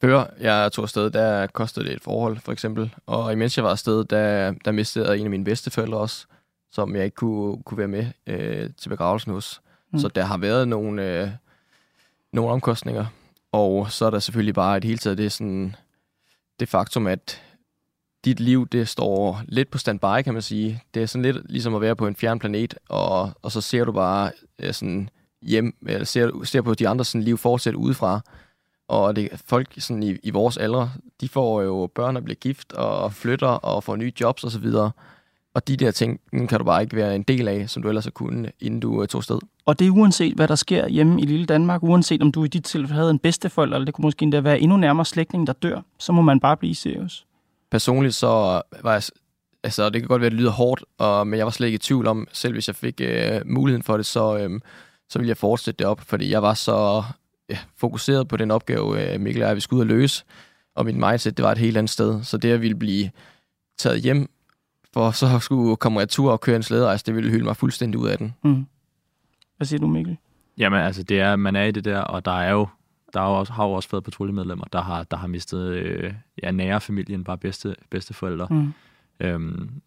før 0.02 0.26
jeg 0.40 0.72
tog 0.72 0.84
afsted, 0.84 1.10
der 1.10 1.48
kostede 1.48 1.86
det 1.86 1.94
et 1.96 2.02
forhold, 2.02 2.40
for 2.40 2.52
eksempel. 2.52 2.96
Og 3.06 3.34
imens 3.34 3.58
jeg 3.58 3.64
var 3.64 3.72
afsted, 3.72 4.06
der, 4.06 4.54
der 4.66 4.72
mistede 4.72 5.08
jeg 5.08 5.18
en 5.18 5.26
af 5.26 5.30
mine 5.30 5.44
bedsteforældre 5.44 5.98
også, 5.98 6.26
som 6.72 6.96
jeg 6.96 7.06
ikke 7.06 7.16
kunne, 7.16 7.64
kunne 7.64 7.78
være 7.78 7.88
med 7.88 8.06
øh, 8.28 8.70
til 8.78 8.90
begravelsen 8.90 9.32
hos. 9.32 9.62
Mm. 9.92 10.00
Så 10.00 10.08
der 10.08 10.24
har 10.24 10.38
været 10.38 10.68
nogle, 10.68 11.22
øh, 11.22 11.30
nogle 12.34 12.52
omkostninger. 12.52 13.06
Og 13.52 13.92
så 13.92 14.06
er 14.06 14.10
der 14.10 14.20
selvfølgelig 14.20 14.56
bare 14.56 14.78
et 14.78 14.84
hele 14.84 14.98
taget 14.98 15.18
det, 15.18 15.32
sådan, 15.32 15.76
det 16.60 16.70
faktum, 16.70 17.08
at 17.08 17.42
dit 18.26 18.40
liv, 18.40 18.68
det 18.68 18.88
står 18.88 19.42
lidt 19.48 19.72
på 19.72 19.78
standby, 19.78 20.22
kan 20.24 20.34
man 20.34 20.42
sige. 20.42 20.84
Det 20.94 21.02
er 21.02 21.06
sådan 21.06 21.24
lidt 21.24 21.52
ligesom 21.52 21.76
at 21.76 21.82
være 21.82 21.96
på 21.96 22.08
en 22.08 22.16
fjern 22.16 22.40
planet, 22.40 22.74
og, 22.90 23.32
og 23.42 23.52
så 23.52 23.62
ser 23.62 23.86
du 23.86 23.92
bare 23.92 24.32
øh, 24.60 24.74
sådan 24.74 25.10
hjem, 25.42 25.76
eller 25.88 26.06
ser, 26.06 26.44
ser 26.44 26.62
på 26.62 26.74
de 26.74 26.88
andre 26.88 27.06
sådan 27.06 27.24
liv 27.24 27.38
fortsætte 27.38 27.78
udefra. 27.78 28.22
Og 28.88 29.16
det, 29.16 29.30
folk 29.46 29.68
sådan 29.78 30.04
i, 30.04 30.16
i 30.24 30.30
vores 30.30 30.58
alder, 30.58 30.90
de 31.22 31.30
får 31.30 31.62
jo 31.62 31.90
børn 31.96 32.18
og 32.18 32.24
bliver 32.24 32.36
gift, 32.36 32.74
og 32.74 33.14
flytter, 33.14 33.48
og 33.48 33.84
får 33.84 33.96
nye 33.96 34.12
jobs 34.22 34.44
osv. 34.44 34.66
Og, 34.66 34.92
og 35.54 35.68
de 35.68 35.78
der 35.78 35.92
ting 35.92 36.20
kan 36.50 36.60
du 36.60 36.64
bare 36.64 36.82
ikke 36.82 36.96
være 36.96 37.16
en 37.16 37.24
del 37.24 37.48
af, 37.48 37.70
som 37.70 37.84
du 37.84 37.90
ellers 37.90 38.04
har 38.06 38.12
kunnet, 38.12 38.52
inden 38.60 38.80
du 38.80 39.02
øh, 39.02 39.08
tog 39.08 39.24
sted. 39.24 39.40
Og 39.66 39.80
det 39.80 39.88
er 39.88 39.92
uanset, 39.92 40.34
hvad 40.34 40.48
der 40.48 40.56
sker 40.56 40.88
hjemme 40.88 41.22
i 41.22 41.26
lille 41.26 41.46
Danmark, 41.46 41.84
uanset 41.84 42.22
om 42.22 42.32
du 42.32 42.44
i 42.44 42.48
dit 42.48 42.64
tilfælde 42.64 42.94
havde 42.94 43.12
en 43.12 43.20
bedsteforælder, 43.20 43.76
eller 43.76 43.86
det 43.86 43.94
kunne 43.94 44.04
måske 44.04 44.24
endda 44.24 44.40
være 44.40 44.60
endnu 44.60 44.78
nærmere 44.78 45.06
slægtning, 45.06 45.48
der 45.48 45.54
dør, 45.54 45.82
så 46.00 46.12
må 46.12 46.22
man 46.22 46.40
bare 46.40 46.58
blive 46.58 46.76
seriøs 46.76 47.26
personligt 47.72 48.16
så 48.16 48.62
var 48.82 48.94
jeg, 48.94 49.02
altså 49.64 49.90
det 49.90 50.02
kan 50.02 50.08
godt 50.08 50.22
være, 50.22 50.28
at 50.28 50.32
det 50.32 50.40
lyder 50.40 50.52
hårdt, 50.52 50.84
og, 50.98 51.28
men 51.28 51.38
jeg 51.38 51.46
var 51.46 51.52
slet 51.52 51.68
ikke 51.68 51.76
i 51.76 51.80
tvivl 51.80 52.08
om, 52.08 52.28
selv 52.32 52.54
hvis 52.54 52.68
jeg 52.68 52.76
fik 52.76 53.02
øh, 53.04 53.42
muligheden 53.46 53.84
for 53.84 53.98
det, 53.98 54.06
så, 54.06 54.38
øh, 54.38 54.60
så 55.10 55.20
ville 55.20 55.30
jeg 55.30 55.38
fortsætte 55.38 55.78
det 55.80 55.88
op, 55.88 56.02
fordi 56.02 56.32
jeg 56.32 56.42
var 56.42 56.54
så 56.54 57.04
ja, 57.50 57.58
fokuseret 57.78 58.28
på 58.28 58.38
den 58.38 58.52
opgave, 58.52 59.14
øh, 59.14 59.22
Mikkel 59.22 59.44
og 59.44 59.48
jeg, 59.48 59.56
vi 59.56 59.62
skulle 59.62 59.78
ud 59.78 59.82
og 59.82 59.88
løse, 59.88 60.24
og 60.76 60.86
mit 60.86 60.96
mindset, 60.96 61.38
det 61.38 61.46
var 61.46 61.52
et 61.52 61.58
helt 61.58 61.78
andet 61.78 61.90
sted. 61.90 62.24
Så 62.24 62.38
det 62.38 62.52
at 62.52 62.62
ville 62.62 62.76
blive 62.76 63.12
taget 63.78 64.02
hjem, 64.02 64.30
for 64.94 65.12
så 65.12 65.40
skulle 65.40 65.76
komme 65.76 66.00
retur 66.00 66.32
og 66.32 66.42
køre 66.42 66.56
en 66.56 66.64
slæderejse, 66.64 67.06
det 67.06 67.16
ville 67.16 67.32
hylde 67.32 67.44
mig 67.44 67.58
fuldstændig 67.58 68.00
ud 68.00 68.08
af 68.08 68.18
den. 68.18 68.34
Mm. 68.44 68.66
Hvad 69.58 69.68
siger 69.68 69.80
du, 69.80 69.88
Mikkel? 69.88 70.18
Jamen, 70.58 70.80
altså, 70.80 71.04
det 71.04 71.20
er, 71.20 71.36
man 71.36 71.56
er 71.56 71.64
i 71.64 71.72
det 71.72 71.86
der, 71.86 72.00
og 72.00 72.26
der 72.26 72.40
er 72.42 72.52
jo 72.52 72.68
der 73.14 73.22
er 73.22 73.28
jo 73.28 73.34
også, 73.34 73.54
har 73.54 73.66
jo 73.66 73.72
også 73.72 73.90
været 73.92 74.04
patruljemedlemmer, 74.04 74.66
der 74.74 74.82
har, 74.82 75.04
der 75.04 75.18
har 75.18 75.28
mistet 75.28 75.68
øh, 75.68 76.14
ja, 76.44 76.52
nære 76.52 76.82
familien, 76.82 77.24
bare 77.24 77.38
bedste, 77.38 77.76
bedste 77.90 78.14
forældre. 78.14 78.48
Mm. 78.52 78.74
Øhm, 79.20 79.82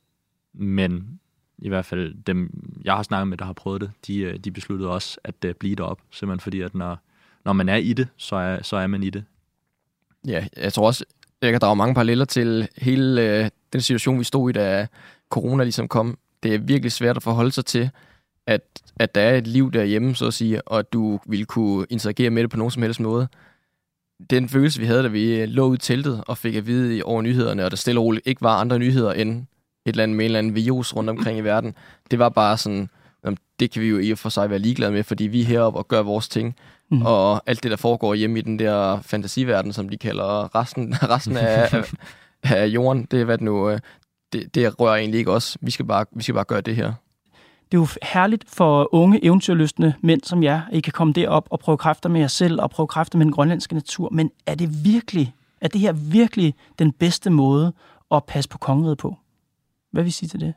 men 0.53 1.21
i 1.59 1.69
hvert 1.69 1.85
fald 1.85 2.15
dem, 2.27 2.51
jeg 2.85 2.95
har 2.95 3.03
snakket 3.03 3.29
med, 3.29 3.39
der 3.39 3.45
har 3.45 3.53
prøvet 3.53 3.81
det, 3.81 3.91
de, 4.07 4.19
øh, 4.19 4.39
de 4.39 4.51
besluttede 4.51 4.91
også 4.91 5.19
at 5.25 5.35
uh, 5.45 5.53
blive 5.53 5.77
derop, 5.77 6.01
simpelthen 6.11 6.41
fordi, 6.41 6.61
at 6.61 6.75
når, 6.75 6.99
når 7.45 7.53
man 7.53 7.69
er 7.69 7.77
i 7.77 7.93
det, 7.93 8.09
så 8.17 8.37
er, 8.37 8.63
så 8.63 8.77
er 8.77 8.87
man 8.87 9.03
i 9.03 9.11
det. 9.11 9.25
Ja, 10.27 10.47
jeg 10.57 10.73
tror 10.73 10.87
også, 10.87 11.05
jeg 11.43 11.53
kan 11.53 11.61
drage 11.61 11.77
mange 11.77 11.95
paralleller 11.95 12.25
til 12.25 12.69
hele 12.79 13.23
øh, 13.23 13.51
den 13.73 13.81
situation, 13.81 14.19
vi 14.19 14.25
stod 14.25 14.51
i, 14.51 14.53
da 14.53 14.87
corona 15.31 15.63
ligesom 15.63 15.89
kom. 15.89 16.19
Det 16.43 16.55
er 16.55 16.59
virkelig 16.59 16.93
svært 16.93 17.17
at 17.17 17.23
forholde 17.23 17.51
sig 17.51 17.65
til, 17.65 17.91
at, 18.47 18.63
at 18.97 19.15
der 19.15 19.21
er 19.21 19.37
et 19.37 19.47
liv 19.47 19.73
derhjemme, 19.73 20.15
så 20.15 20.27
at 20.27 20.35
sige, 20.35 20.69
og 20.69 20.79
at 20.79 20.93
du 20.93 21.21
ville 21.27 21.45
kunne 21.45 21.87
interagere 21.91 22.31
med 22.31 22.43
det 22.43 22.51
på 22.51 22.57
nogen 22.57 22.71
som 22.71 22.83
helst 22.83 23.01
måde. 23.01 23.29
Den 24.31 24.49
følelse, 24.49 24.81
vi 24.81 24.87
havde, 24.87 25.03
da 25.03 25.09
vi 25.09 25.47
lå 25.47 25.67
ud 25.67 25.77
i 25.77 25.79
teltet 25.79 26.25
og 26.27 26.39
fik 26.39 26.55
at 26.55 26.67
vide 26.67 27.03
over 27.03 27.23
nyhederne, 27.23 27.65
og 27.65 27.71
der 27.71 27.77
stille 27.77 28.01
og 28.01 28.05
roligt 28.05 28.27
ikke 28.27 28.43
var 28.43 28.61
andre 28.61 28.79
nyheder 28.79 29.13
end 29.13 29.39
et 29.41 29.47
eller 29.87 30.03
andet 30.03 30.17
med 30.17 30.25
en 30.25 30.29
eller 30.29 30.39
anden 30.39 30.55
virus 30.55 30.97
rundt 30.97 31.11
omkring 31.11 31.39
i 31.39 31.41
verden, 31.41 31.75
det 32.11 32.19
var 32.19 32.29
bare 32.29 32.59
sådan, 32.59 32.89
det 33.61 33.71
kan 33.71 33.83
vi 33.83 33.89
jo 33.89 33.99
i 33.99 34.11
og 34.11 34.19
for 34.19 34.29
sig 34.29 34.51
være 34.51 34.59
ligeglade 34.59 34.93
med, 34.93 35.03
fordi 35.03 35.25
vi 35.25 35.41
er 35.41 35.45
heroppe 35.45 35.79
og 35.79 35.89
gør 35.89 36.03
vores 36.03 36.29
ting. 36.29 36.57
Mm. 36.91 37.03
Og 37.03 37.43
alt 37.47 37.63
det, 37.63 37.71
der 37.71 37.77
foregår 37.77 38.15
hjemme 38.15 38.39
i 38.39 38.43
den 38.43 38.59
der 38.59 39.01
fantasiverden, 39.01 39.73
som 39.73 39.89
de 39.89 39.97
kalder 39.97 40.55
resten, 40.55 40.95
resten 41.15 41.37
af, 41.37 41.75
af, 41.75 41.93
af 42.43 42.67
jorden, 42.67 43.05
det 43.11 43.21
er 43.21 43.25
hvad 43.25 43.39
det 43.39 43.45
nu, 43.45 43.71
øh, 43.71 43.81
det, 44.33 44.55
det 44.55 44.81
rører 44.81 44.97
egentlig 44.97 45.19
ikke 45.19 45.31
os. 45.31 45.59
Vi 45.61 45.71
skal 45.71 45.87
bare, 45.87 46.07
vi 46.13 46.23
skal 46.23 46.35
bare 46.35 46.45
gøre 46.45 46.61
det 46.61 46.77
her 46.77 46.93
det 47.73 47.79
er 47.79 47.81
jo 47.81 47.87
herligt 48.03 48.45
for 48.49 48.95
unge, 48.95 49.25
eventyrlystende 49.25 49.95
mænd 50.01 50.23
som 50.23 50.43
jer, 50.43 50.63
at 50.71 50.77
I 50.77 50.81
kan 50.81 50.93
komme 50.93 51.13
derop 51.13 51.49
og 51.51 51.59
prøve 51.59 51.79
kræfter 51.79 52.09
med 52.09 52.21
jer 52.21 52.27
selv 52.27 52.61
og 52.61 52.71
prøve 52.71 52.87
kræfter 52.87 53.19
med 53.19 53.27
den 53.27 53.33
grønlandske 53.33 53.75
natur. 53.75 54.09
Men 54.13 54.31
er 54.47 54.55
det 54.55 54.85
virkelig, 54.85 55.35
er 55.61 55.69
det 55.69 55.81
her 55.81 55.93
virkelig 55.93 56.55
den 56.79 56.93
bedste 56.93 57.31
måde 57.31 57.73
at 58.11 58.25
passe 58.25 58.51
på 58.51 58.59
kongeriget 58.59 58.99
på? 58.99 59.17
Hvad 59.91 60.03
vil 60.03 60.09
I 60.09 60.13
sige 60.13 60.29
til 60.29 60.41
det? 60.41 60.55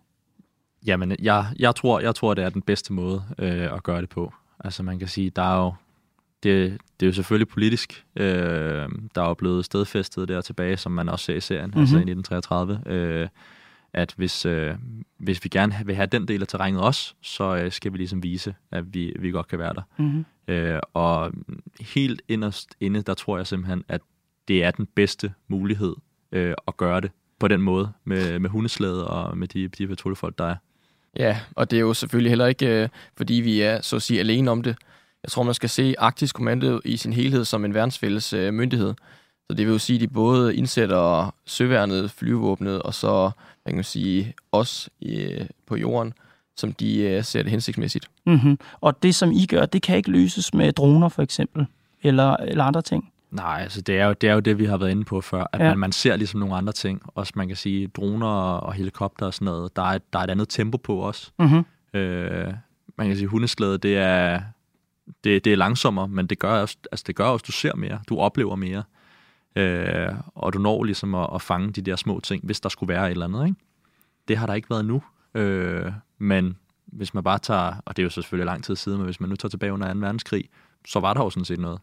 Jamen, 0.86 1.16
jeg, 1.20 1.46
jeg, 1.60 1.76
tror, 1.76 2.00
jeg 2.00 2.16
tror, 2.16 2.34
det 2.34 2.44
er 2.44 2.50
den 2.50 2.62
bedste 2.62 2.94
måde 2.94 3.24
øh, 3.38 3.74
at 3.74 3.84
gøre 3.84 4.02
det 4.02 4.10
på. 4.10 4.34
Altså, 4.60 4.84
man 4.84 5.00
kan 5.00 5.08
sige, 5.08 5.30
der 5.30 5.42
er 5.42 5.58
jo, 5.58 5.74
det, 6.44 6.78
det 7.00 7.06
er 7.06 7.08
jo 7.08 7.14
selvfølgelig 7.14 7.48
politisk. 7.48 8.06
Øh, 8.16 8.90
der 9.16 9.22
er 9.22 9.28
jo 9.28 9.34
blevet 9.34 9.66
stedfæstet 9.66 10.28
der 10.28 10.42
tilbage, 10.42 10.78
som 10.78 10.92
man 10.92 11.10
også 11.10 11.26
ser 11.26 11.36
i 11.36 11.40
serien, 11.40 11.66
mm-hmm. 11.66 11.82
altså 11.82 11.96
i 11.96 12.12
1933. 12.12 12.82
Øh, 12.86 13.28
at 13.98 14.14
hvis, 14.18 14.46
øh, 14.46 14.76
hvis 15.18 15.44
vi 15.44 15.50
gerne 15.50 15.76
vil 15.86 15.96
have 15.96 16.08
den 16.08 16.28
del 16.28 16.42
af 16.42 16.48
terrænet 16.48 16.82
også, 16.82 17.14
så 17.22 17.56
øh, 17.56 17.72
skal 17.72 17.94
vi 17.94 17.98
ligesom 17.98 18.24
vise, 18.24 18.56
at 18.72 18.94
vi, 18.94 19.14
vi 19.20 19.32
godt 19.32 19.48
kan 19.48 19.60
være 19.60 19.74
der. 19.74 19.82
Mm-hmm. 19.98 20.26
Øh, 20.48 20.80
og 20.94 21.32
helt 21.80 22.22
inderst 22.28 22.76
inde, 22.80 23.02
der 23.02 23.14
tror 23.14 23.38
jeg 23.38 23.48
simpelthen, 23.48 23.84
at 23.88 24.02
det 24.48 24.64
er 24.64 24.72
den 24.72 24.88
bedste 24.96 25.34
mulighed 25.48 25.96
øh, 26.32 26.54
at 26.68 26.78
gøre 26.78 27.02
det. 27.02 27.12
på 27.40 27.48
den 27.48 27.62
måde 27.62 27.92
med, 28.04 28.40
med 28.40 28.50
hundeslæde 28.50 29.08
og 29.08 29.38
med 29.38 29.48
de, 29.48 29.68
de 29.68 29.88
patruljefolk, 29.88 30.38
der 30.38 30.46
er. 30.46 30.56
Ja, 31.16 31.40
og 31.56 31.72
det 31.72 31.78
er 31.78 31.82
jo 31.82 31.94
selvfølgelig 31.94 32.32
heller 32.32 32.46
ikke, 32.46 32.84
øh, 32.84 32.90
fordi 33.18 33.34
vi 33.34 33.62
er 33.62 33.82
så 33.82 33.96
at 33.96 34.02
sige 34.02 34.20
alene 34.20 34.52
om 34.52 34.64
det. 34.64 34.76
Jeg 35.24 35.32
tror, 35.32 35.44
man 35.44 35.54
skal 35.54 35.70
se 35.70 35.96
Arktisk 35.98 36.36
Kommando 36.36 36.80
i 36.86 36.98
sin 36.98 37.14
helhed 37.14 37.46
som 37.46 37.66
en 37.66 37.74
verdensfælles 37.74 38.34
øh, 38.34 38.54
myndighed. 38.54 38.94
Så 39.50 39.58
det 39.58 39.66
vil 39.66 39.72
jo 39.72 39.80
sige, 39.80 39.96
at 39.96 40.02
de 40.02 40.08
både 40.08 40.56
indsætter 40.56 41.34
søværnet, 41.46 42.12
flyvåbnet, 42.12 42.82
og 42.82 42.94
så, 42.94 43.32
man 43.68 43.76
kan 43.76 43.84
sige, 43.84 44.34
os 44.52 44.90
i, 45.00 45.40
på 45.66 45.76
jorden, 45.76 46.14
som 46.56 46.74
de 46.74 47.00
øh, 47.00 47.24
ser 47.24 47.42
det 47.42 47.52
hensigtsmæssigt. 47.52 48.10
Mm-hmm. 48.26 48.60
Og 48.82 49.04
det, 49.04 49.16
som 49.16 49.32
I 49.32 49.46
gør, 49.46 49.66
det 49.66 49.82
kan 49.82 49.98
ikke 49.98 50.12
løses 50.12 50.54
med 50.54 50.72
droner, 50.72 51.10
for 51.10 51.22
eksempel, 51.22 51.66
eller, 52.04 52.36
eller 52.36 52.64
andre 52.64 52.82
ting? 52.82 53.12
Nej, 53.32 53.60
altså 53.62 53.82
det 53.82 54.00
er, 54.00 54.06
jo, 54.06 54.14
det 54.14 54.30
er 54.30 54.34
jo 54.34 54.40
det, 54.40 54.60
vi 54.60 54.66
har 54.66 54.78
været 54.78 54.92
inde 54.92 55.04
på 55.06 55.22
før, 55.22 55.46
at 55.54 55.60
ja. 55.60 55.70
man, 55.70 55.80
man 55.80 55.92
ser 55.92 56.16
ligesom 56.16 56.40
nogle 56.40 56.56
andre 56.56 56.74
ting. 56.74 57.02
Også 57.16 57.34
man 57.36 57.48
kan 57.48 57.58
sige, 57.58 57.88
droner 57.88 58.28
og 58.28 58.74
helikopter 58.74 59.26
og 59.26 59.34
sådan 59.34 59.46
noget, 59.46 59.76
der 59.76 59.82
er, 59.82 59.96
et, 59.96 60.14
der 60.14 60.20
er 60.20 60.24
et 60.24 60.30
andet 60.30 60.50
tempo 60.50 60.78
på 60.78 61.04
os. 61.06 61.34
Mm-hmm. 61.40 61.66
Øh, 62.00 62.54
man 62.98 63.08
kan 63.08 63.16
sige, 63.16 63.28
hundeslæde, 63.28 63.78
det 63.78 63.98
er, 63.98 64.42
det, 65.24 65.46
det 65.46 65.54
er 65.54 65.58
langsommere, 65.58 66.08
men 66.08 66.28
det 66.28 66.40
gør 66.40 66.62
også, 66.62 66.78
altså 66.92 67.04
det 67.08 67.16
gør 67.16 67.26
også, 67.26 67.44
du 67.48 67.52
ser 67.52 67.76
mere, 67.76 68.00
du 68.10 68.18
oplever 68.20 68.56
mere. 68.56 68.84
Øh, 69.58 70.14
og 70.36 70.54
du 70.54 70.60
når 70.60 70.84
ligesom 70.84 71.16
at, 71.16 71.30
at 71.36 71.42
fange 71.42 71.72
de 71.72 71.82
der 71.82 71.96
små 71.96 72.20
ting, 72.20 72.46
hvis 72.46 72.60
der 72.60 72.70
skulle 72.70 72.94
være 72.94 73.06
et 73.08 73.12
eller 73.12 73.26
andet. 73.26 73.48
Ikke? 73.48 73.60
Det 74.28 74.38
har 74.38 74.48
der 74.48 74.54
ikke 74.54 74.70
været 74.70 74.86
nu. 74.86 75.02
Øh, 75.34 75.92
men 76.18 76.58
hvis 76.86 77.14
man 77.14 77.24
bare 77.24 77.40
tager, 77.40 77.74
og 77.86 77.98
det 77.98 78.02
er 78.02 78.06
jo 78.06 78.10
selvfølgelig 78.10 78.46
lang 78.46 78.64
tid 78.64 78.76
siden, 78.76 78.98
men 78.98 79.06
hvis 79.06 79.20
man 79.20 79.30
nu 79.30 79.36
tager 79.36 79.50
tilbage 79.50 79.74
under 79.74 79.94
2. 79.94 80.00
verdenskrig, 80.00 80.50
så 80.88 81.00
var 81.00 81.14
der 81.14 81.24
jo 81.24 81.30
sådan 81.30 81.46
set 81.46 81.60
noget. 81.60 81.80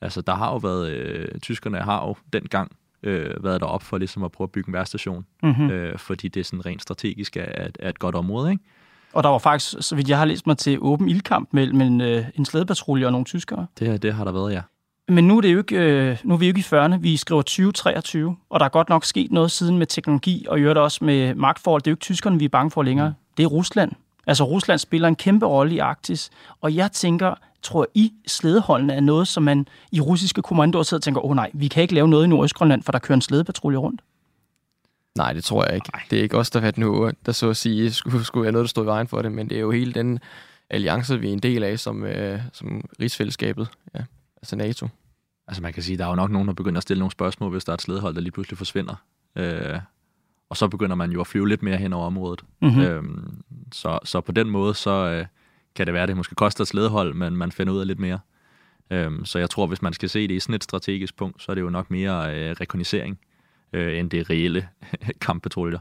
Altså, 0.00 0.20
der 0.20 0.34
har 0.34 0.50
jo 0.52 0.56
været, 0.56 0.90
øh, 0.90 1.28
tyskerne 1.40 1.78
har 1.78 2.06
jo 2.06 2.16
dengang 2.32 2.72
øh, 3.02 3.44
været 3.44 3.60
derop 3.60 3.82
for 3.82 3.98
ligesom 3.98 4.24
at 4.24 4.32
prøve 4.32 4.46
at 4.46 4.52
bygge 4.52 4.68
en 4.68 4.74
værstation, 4.74 5.26
mm-hmm. 5.42 5.70
øh, 5.70 5.98
fordi 5.98 6.28
det 6.28 6.40
er 6.40 6.44
sådan 6.44 6.66
rent 6.66 6.82
strategisk 6.82 7.36
er, 7.36 7.68
er 7.80 7.88
et 7.88 7.98
godt 7.98 8.14
område, 8.14 8.50
ikke? 8.50 8.64
Og 9.12 9.22
der 9.22 9.28
var 9.28 9.38
faktisk, 9.38 9.74
så 9.80 9.96
vidt 9.96 10.08
jeg 10.08 10.18
har 10.18 10.24
læst 10.24 10.46
mig 10.46 10.58
til, 10.58 10.78
åben 10.80 11.08
ildkamp 11.08 11.48
mellem 11.52 11.80
en, 11.80 12.00
øh, 12.00 12.24
en 12.34 12.44
slædepatrulje 12.44 13.06
og 13.06 13.12
nogle 13.12 13.24
tyskere. 13.24 13.66
Det, 13.78 14.02
det 14.02 14.14
har 14.14 14.24
der 14.24 14.32
været, 14.32 14.52
ja. 14.52 14.60
Men 15.08 15.28
nu 15.28 15.36
er, 15.36 15.40
det 15.40 15.52
jo 15.52 15.58
ikke, 15.58 15.76
øh, 15.76 16.18
nu 16.24 16.34
er 16.34 16.38
vi 16.38 16.46
jo 16.46 16.50
ikke 16.50 16.60
i 16.60 16.62
40'erne, 16.62 16.96
vi 16.96 17.16
skriver 17.16 17.42
2023, 17.42 18.36
og 18.50 18.60
der 18.60 18.66
er 18.66 18.70
godt 18.70 18.88
nok 18.88 19.04
sket 19.04 19.32
noget 19.32 19.50
siden 19.50 19.78
med 19.78 19.86
teknologi, 19.86 20.46
og 20.48 20.58
i 20.58 20.62
øvrigt 20.62 20.78
også 20.78 21.04
med 21.04 21.34
magtforhold. 21.34 21.82
Det 21.82 21.86
er 21.86 21.90
jo 21.90 21.94
ikke 21.94 22.00
tyskerne, 22.00 22.38
vi 22.38 22.44
er 22.44 22.48
bange 22.48 22.70
for 22.70 22.82
længere. 22.82 23.08
Mm. 23.08 23.14
Det 23.36 23.42
er 23.42 23.46
Rusland. 23.46 23.92
Altså 24.26 24.44
Rusland 24.44 24.78
spiller 24.78 25.08
en 25.08 25.16
kæmpe 25.16 25.46
rolle 25.46 25.74
i 25.74 25.78
Arktis, 25.78 26.30
og 26.60 26.74
jeg 26.74 26.92
tænker, 26.92 27.34
tror 27.62 27.86
I, 27.94 28.12
slædeholdene 28.26 28.92
er 28.92 29.00
noget, 29.00 29.28
som 29.28 29.42
man 29.42 29.66
i 29.92 30.00
russiske 30.00 30.42
kommandoer 30.42 30.82
sidder 30.82 30.98
og 30.98 31.02
tænker, 31.02 31.24
åh 31.24 31.30
oh, 31.30 31.36
nej, 31.36 31.50
vi 31.54 31.68
kan 31.68 31.82
ikke 31.82 31.94
lave 31.94 32.08
noget 32.08 32.24
i 32.24 32.28
Nordøstgrønland, 32.28 32.82
for 32.82 32.92
der 32.92 32.98
kører 32.98 33.16
en 33.16 33.22
slædepatrulje 33.22 33.78
rundt? 33.78 34.00
Nej, 35.16 35.32
det 35.32 35.44
tror 35.44 35.64
jeg 35.64 35.74
ikke. 35.74 35.90
Nej. 35.94 36.02
Det 36.10 36.18
er 36.18 36.22
ikke 36.22 36.38
os, 36.38 36.50
der, 36.50 36.60
har 36.60 36.72
nu, 36.76 37.10
der 37.26 37.32
så 37.32 37.50
at 37.50 37.56
sige 37.56 37.92
skulle, 37.92 38.24
skulle 38.24 38.42
være 38.42 38.52
noget, 38.52 38.64
der 38.64 38.68
stod 38.68 38.84
i 38.84 38.86
vejen 38.86 39.08
for 39.08 39.22
det, 39.22 39.32
men 39.32 39.48
det 39.48 39.56
er 39.56 39.60
jo 39.60 39.70
hele 39.70 39.92
den 39.92 40.18
alliance, 40.70 41.20
vi 41.20 41.28
er 41.28 41.32
en 41.32 41.38
del 41.38 41.62
af 41.62 41.78
som, 41.78 42.04
øh, 42.04 42.40
som 42.52 42.84
rigsfællesskabet, 43.00 43.68
ja, 43.94 44.00
altså 44.42 44.56
NATO. 44.56 44.88
Altså 45.48 45.62
man 45.62 45.72
kan 45.72 45.82
sige, 45.82 45.98
der 45.98 46.04
er 46.04 46.08
jo 46.08 46.14
nok 46.14 46.30
nogen, 46.30 46.48
der 46.48 46.54
begynder 46.54 46.78
at 46.78 46.82
stille 46.82 46.98
nogle 46.98 47.12
spørgsmål, 47.12 47.50
hvis 47.50 47.64
der 47.64 47.72
er 47.72 47.74
et 47.74 47.82
slædehold, 47.82 48.14
der 48.14 48.20
lige 48.20 48.32
pludselig 48.32 48.58
forsvinder. 48.58 48.94
Øh, 49.36 49.78
og 50.50 50.56
så 50.56 50.68
begynder 50.68 50.96
man 50.96 51.10
jo 51.10 51.20
at 51.20 51.26
flyve 51.26 51.48
lidt 51.48 51.62
mere 51.62 51.76
hen 51.76 51.92
over 51.92 52.06
området. 52.06 52.44
Mm-hmm. 52.62 52.82
Øhm, 52.82 53.42
så, 53.72 53.98
så 54.04 54.20
på 54.20 54.32
den 54.32 54.50
måde, 54.50 54.74
så 54.74 54.90
øh, 54.90 55.26
kan 55.74 55.86
det 55.86 55.94
være, 55.94 56.02
at 56.02 56.08
det 56.08 56.16
måske 56.16 56.34
koster 56.34 56.62
et 56.62 56.68
slædehold, 56.68 57.14
men 57.14 57.36
man 57.36 57.52
finder 57.52 57.72
ud 57.72 57.80
af 57.80 57.86
lidt 57.86 57.98
mere. 57.98 58.18
Øhm, 58.90 59.24
så 59.24 59.38
jeg 59.38 59.50
tror, 59.50 59.66
hvis 59.66 59.82
man 59.82 59.92
skal 59.92 60.08
se 60.08 60.28
det 60.28 60.34
i 60.34 60.40
sådan 60.40 60.54
et 60.54 60.64
strategisk 60.64 61.16
punkt, 61.16 61.42
så 61.42 61.52
er 61.52 61.54
det 61.54 61.62
jo 61.62 61.70
nok 61.70 61.90
mere 61.90 62.34
øh, 62.34 62.56
rekognisering, 62.60 63.18
øh, 63.72 63.98
end 63.98 64.10
det 64.10 64.30
reelle 64.30 64.68
kamppatruljer. 65.20 65.78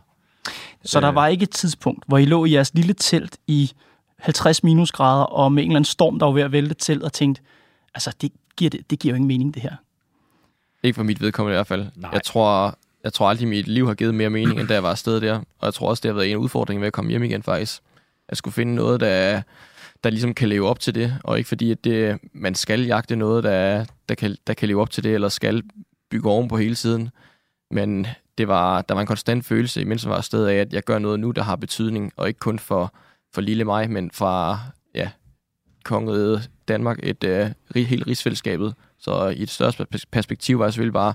Så 0.84 1.00
der 1.00 1.10
var 1.10 1.28
ikke 1.28 1.44
et 1.44 1.50
tidspunkt, 1.50 2.04
hvor 2.08 2.18
I 2.18 2.26
lå 2.26 2.46
i 2.46 2.52
jeres 2.52 2.74
lille 2.74 2.94
telt 2.94 3.38
i 3.48 3.72
50 4.20 4.64
minusgrader, 4.64 5.24
og 5.24 5.52
med 5.52 5.64
en 5.64 5.70
eller 5.70 5.76
anden 5.76 5.86
storm, 5.86 6.20
der 6.20 6.26
var 6.26 6.34
ved 6.34 6.42
at 6.42 6.52
vælte 6.52 6.76
telt, 6.76 7.04
og 7.04 7.14
tænkte, 7.14 7.42
altså 7.94 8.16
det 8.22 8.32
giver, 8.56 8.70
det, 8.70 8.90
det 8.90 9.00
giver 9.00 9.14
jo 9.14 9.16
ingen 9.16 9.28
mening, 9.28 9.54
det 9.54 9.62
her. 9.62 9.76
Ikke 10.84 10.96
for 10.96 11.04
mit 11.04 11.22
vedkommende 11.22 11.56
i 11.56 11.58
hvert 11.58 11.68
fald. 11.68 11.86
Nej. 11.96 12.12
Jeg 12.14 12.24
tror, 12.24 12.78
jeg 13.04 13.14
tror 13.14 13.30
aldrig, 13.30 13.48
mit 13.48 13.68
liv 13.68 13.88
har 13.88 13.94
givet 13.94 14.16
mere 14.16 14.30
mening, 14.30 14.60
end 14.60 14.68
da 14.68 14.74
jeg 14.74 14.84
var 14.84 14.92
afsted 14.92 15.22
der. 15.22 15.36
Og 15.38 15.66
jeg 15.66 15.74
tror 15.74 15.90
også, 15.90 16.02
det 16.02 16.10
har 16.10 16.14
været 16.14 16.32
en 16.32 16.38
udfordring 16.38 16.82
ved 16.82 16.88
at 16.88 16.94
komme 16.94 17.12
hjem 17.12 17.24
igen 17.24 17.44
faktisk. 17.44 17.82
Jeg 18.30 18.38
skulle 18.38 18.54
finde 18.54 18.76
noget, 18.76 19.00
der, 19.00 19.42
der 20.04 20.10
ligesom 20.10 20.34
kan 20.34 20.50
leve 20.50 20.68
op 20.68 20.80
til 20.80 20.96
det, 20.96 21.18
og 21.24 21.38
ikke 21.38 21.48
fordi, 21.48 21.72
at 21.72 21.84
det, 21.84 22.20
man 22.34 22.56
skal 22.56 22.86
jagte 22.86 23.16
noget, 23.16 23.44
der, 23.44 23.86
der, 24.10 24.16
kan, 24.16 24.38
der 24.48 24.54
kan 24.54 24.68
leve 24.68 24.82
op 24.82 24.90
til 24.90 25.04
det, 25.04 25.14
eller 25.14 25.30
skal 25.30 25.64
bygge 26.10 26.30
oven 26.30 26.48
på 26.48 26.58
hele 26.58 26.76
tiden. 26.76 27.10
Men 27.72 28.08
det 28.38 28.48
var, 28.48 28.82
der 28.82 28.94
var 28.94 29.02
en 29.02 29.08
konstant 29.08 29.46
følelse, 29.46 29.82
imens 29.82 30.04
jeg 30.04 30.10
var 30.10 30.18
afsted 30.18 30.46
af, 30.46 30.56
at 30.56 30.74
jeg 30.74 30.84
gør 30.84 31.00
noget 31.00 31.20
nu, 31.20 31.32
der 31.32 31.44
har 31.44 31.56
betydning, 31.56 32.14
og 32.16 32.28
ikke 32.28 32.40
kun 32.40 32.60
for, 32.60 32.94
for 33.34 33.42
lille 33.42 33.64
mig, 33.64 33.92
men 33.92 34.12
fra 34.12 34.60
ja, 35.86 35.90
kongeriget 35.90 36.50
Danmark, 36.68 37.00
et 37.04 37.24
uh, 37.24 37.82
helt 37.84 38.08
rigsfællesskabet. 38.08 38.74
Så 39.00 39.28
i 39.28 39.44
et 39.44 39.50
større 39.50 39.86
perspektiv 40.12 40.60
var 40.60 40.66
jeg 40.66 40.74
selvfølgelig 40.74 40.94
bare 40.94 41.14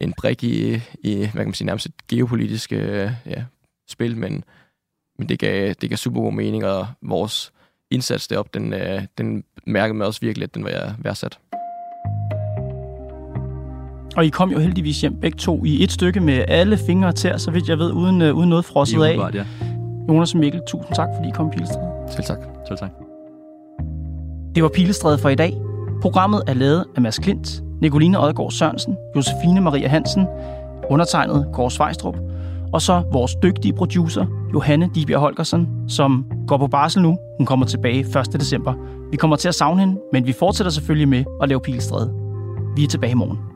en 0.00 0.14
brik 0.18 0.44
i, 0.44 0.80
i 1.02 1.16
hvad 1.16 1.32
kan 1.32 1.46
man 1.46 1.54
sige, 1.54 1.66
nærmest 1.66 1.86
et 1.86 1.92
geopolitisk 2.08 2.72
uh, 2.72 2.78
ja, 2.78 3.44
spil, 3.88 4.16
men, 4.16 4.44
men 5.18 5.28
det, 5.28 5.38
gav, 5.38 5.74
det 5.80 5.90
gav 5.90 5.96
super 5.96 6.20
god 6.20 6.32
mening, 6.32 6.64
og 6.64 6.86
vores 7.02 7.52
indsats 7.90 8.28
deroppe, 8.28 8.50
den, 8.54 8.72
uh, 8.72 9.04
den 9.18 9.44
mærkede 9.66 9.98
mig 9.98 10.06
også 10.06 10.20
virkelig, 10.20 10.44
at 10.44 10.54
den 10.54 10.64
var 10.64 10.94
værdsat. 10.98 11.38
Og 14.16 14.26
I 14.26 14.28
kom 14.28 14.50
jo 14.50 14.58
heldigvis 14.58 15.00
hjem 15.00 15.20
begge 15.20 15.38
to 15.38 15.64
i 15.64 15.82
et 15.82 15.92
stykke 15.92 16.20
med 16.20 16.44
alle 16.48 16.78
fingre 16.86 17.12
til, 17.12 17.34
så 17.38 17.50
vidt 17.50 17.68
jeg 17.68 17.78
ved, 17.78 17.92
uden, 17.92 18.22
uh, 18.22 18.36
uden 18.36 18.50
noget 18.50 18.64
frosset 18.64 19.02
af. 19.02 19.34
Ja. 19.34 19.46
Jonas 20.08 20.34
og 20.34 20.40
Mikkel, 20.40 20.60
tusind 20.66 20.94
tak, 20.94 21.08
fordi 21.16 21.28
I 21.28 21.32
kom 21.34 21.50
Pilestræde. 21.50 22.12
Selv 22.12 22.24
tak. 22.24 22.38
Selv 22.66 22.78
tak. 22.78 23.05
Det 24.56 24.62
var 24.62 24.68
Pilestræde 24.68 25.18
for 25.18 25.28
i 25.28 25.34
dag. 25.34 25.56
Programmet 26.02 26.42
er 26.46 26.54
lavet 26.54 26.84
af 26.96 27.02
Mads 27.02 27.18
Klint, 27.18 27.62
Nicoline 27.80 28.20
Odgaard 28.20 28.50
Sørensen, 28.50 28.96
Josefine 29.16 29.60
Maria 29.60 29.88
Hansen, 29.88 30.26
undertegnet 30.90 31.46
Kåre 31.54 31.70
Svejstrup, 31.70 32.16
og 32.72 32.82
så 32.82 33.02
vores 33.12 33.34
dygtige 33.42 33.72
producer, 33.72 34.26
Johanne 34.54 34.90
Dibjerg 34.94 35.20
Holgersen, 35.20 35.68
som 35.88 36.26
går 36.48 36.58
på 36.58 36.66
barsel 36.66 37.02
nu. 37.02 37.18
Hun 37.38 37.46
kommer 37.46 37.66
tilbage 37.66 38.00
1. 38.00 38.32
december. 38.32 38.74
Vi 39.10 39.16
kommer 39.16 39.36
til 39.36 39.48
at 39.48 39.54
savne 39.54 39.80
hende, 39.80 40.00
men 40.12 40.26
vi 40.26 40.32
fortsætter 40.32 40.70
selvfølgelig 40.70 41.08
med 41.08 41.24
at 41.42 41.48
lave 41.48 41.60
Pilestræde. 41.60 42.14
Vi 42.76 42.84
er 42.84 42.88
tilbage 42.88 43.10
i 43.10 43.14
morgen. 43.14 43.55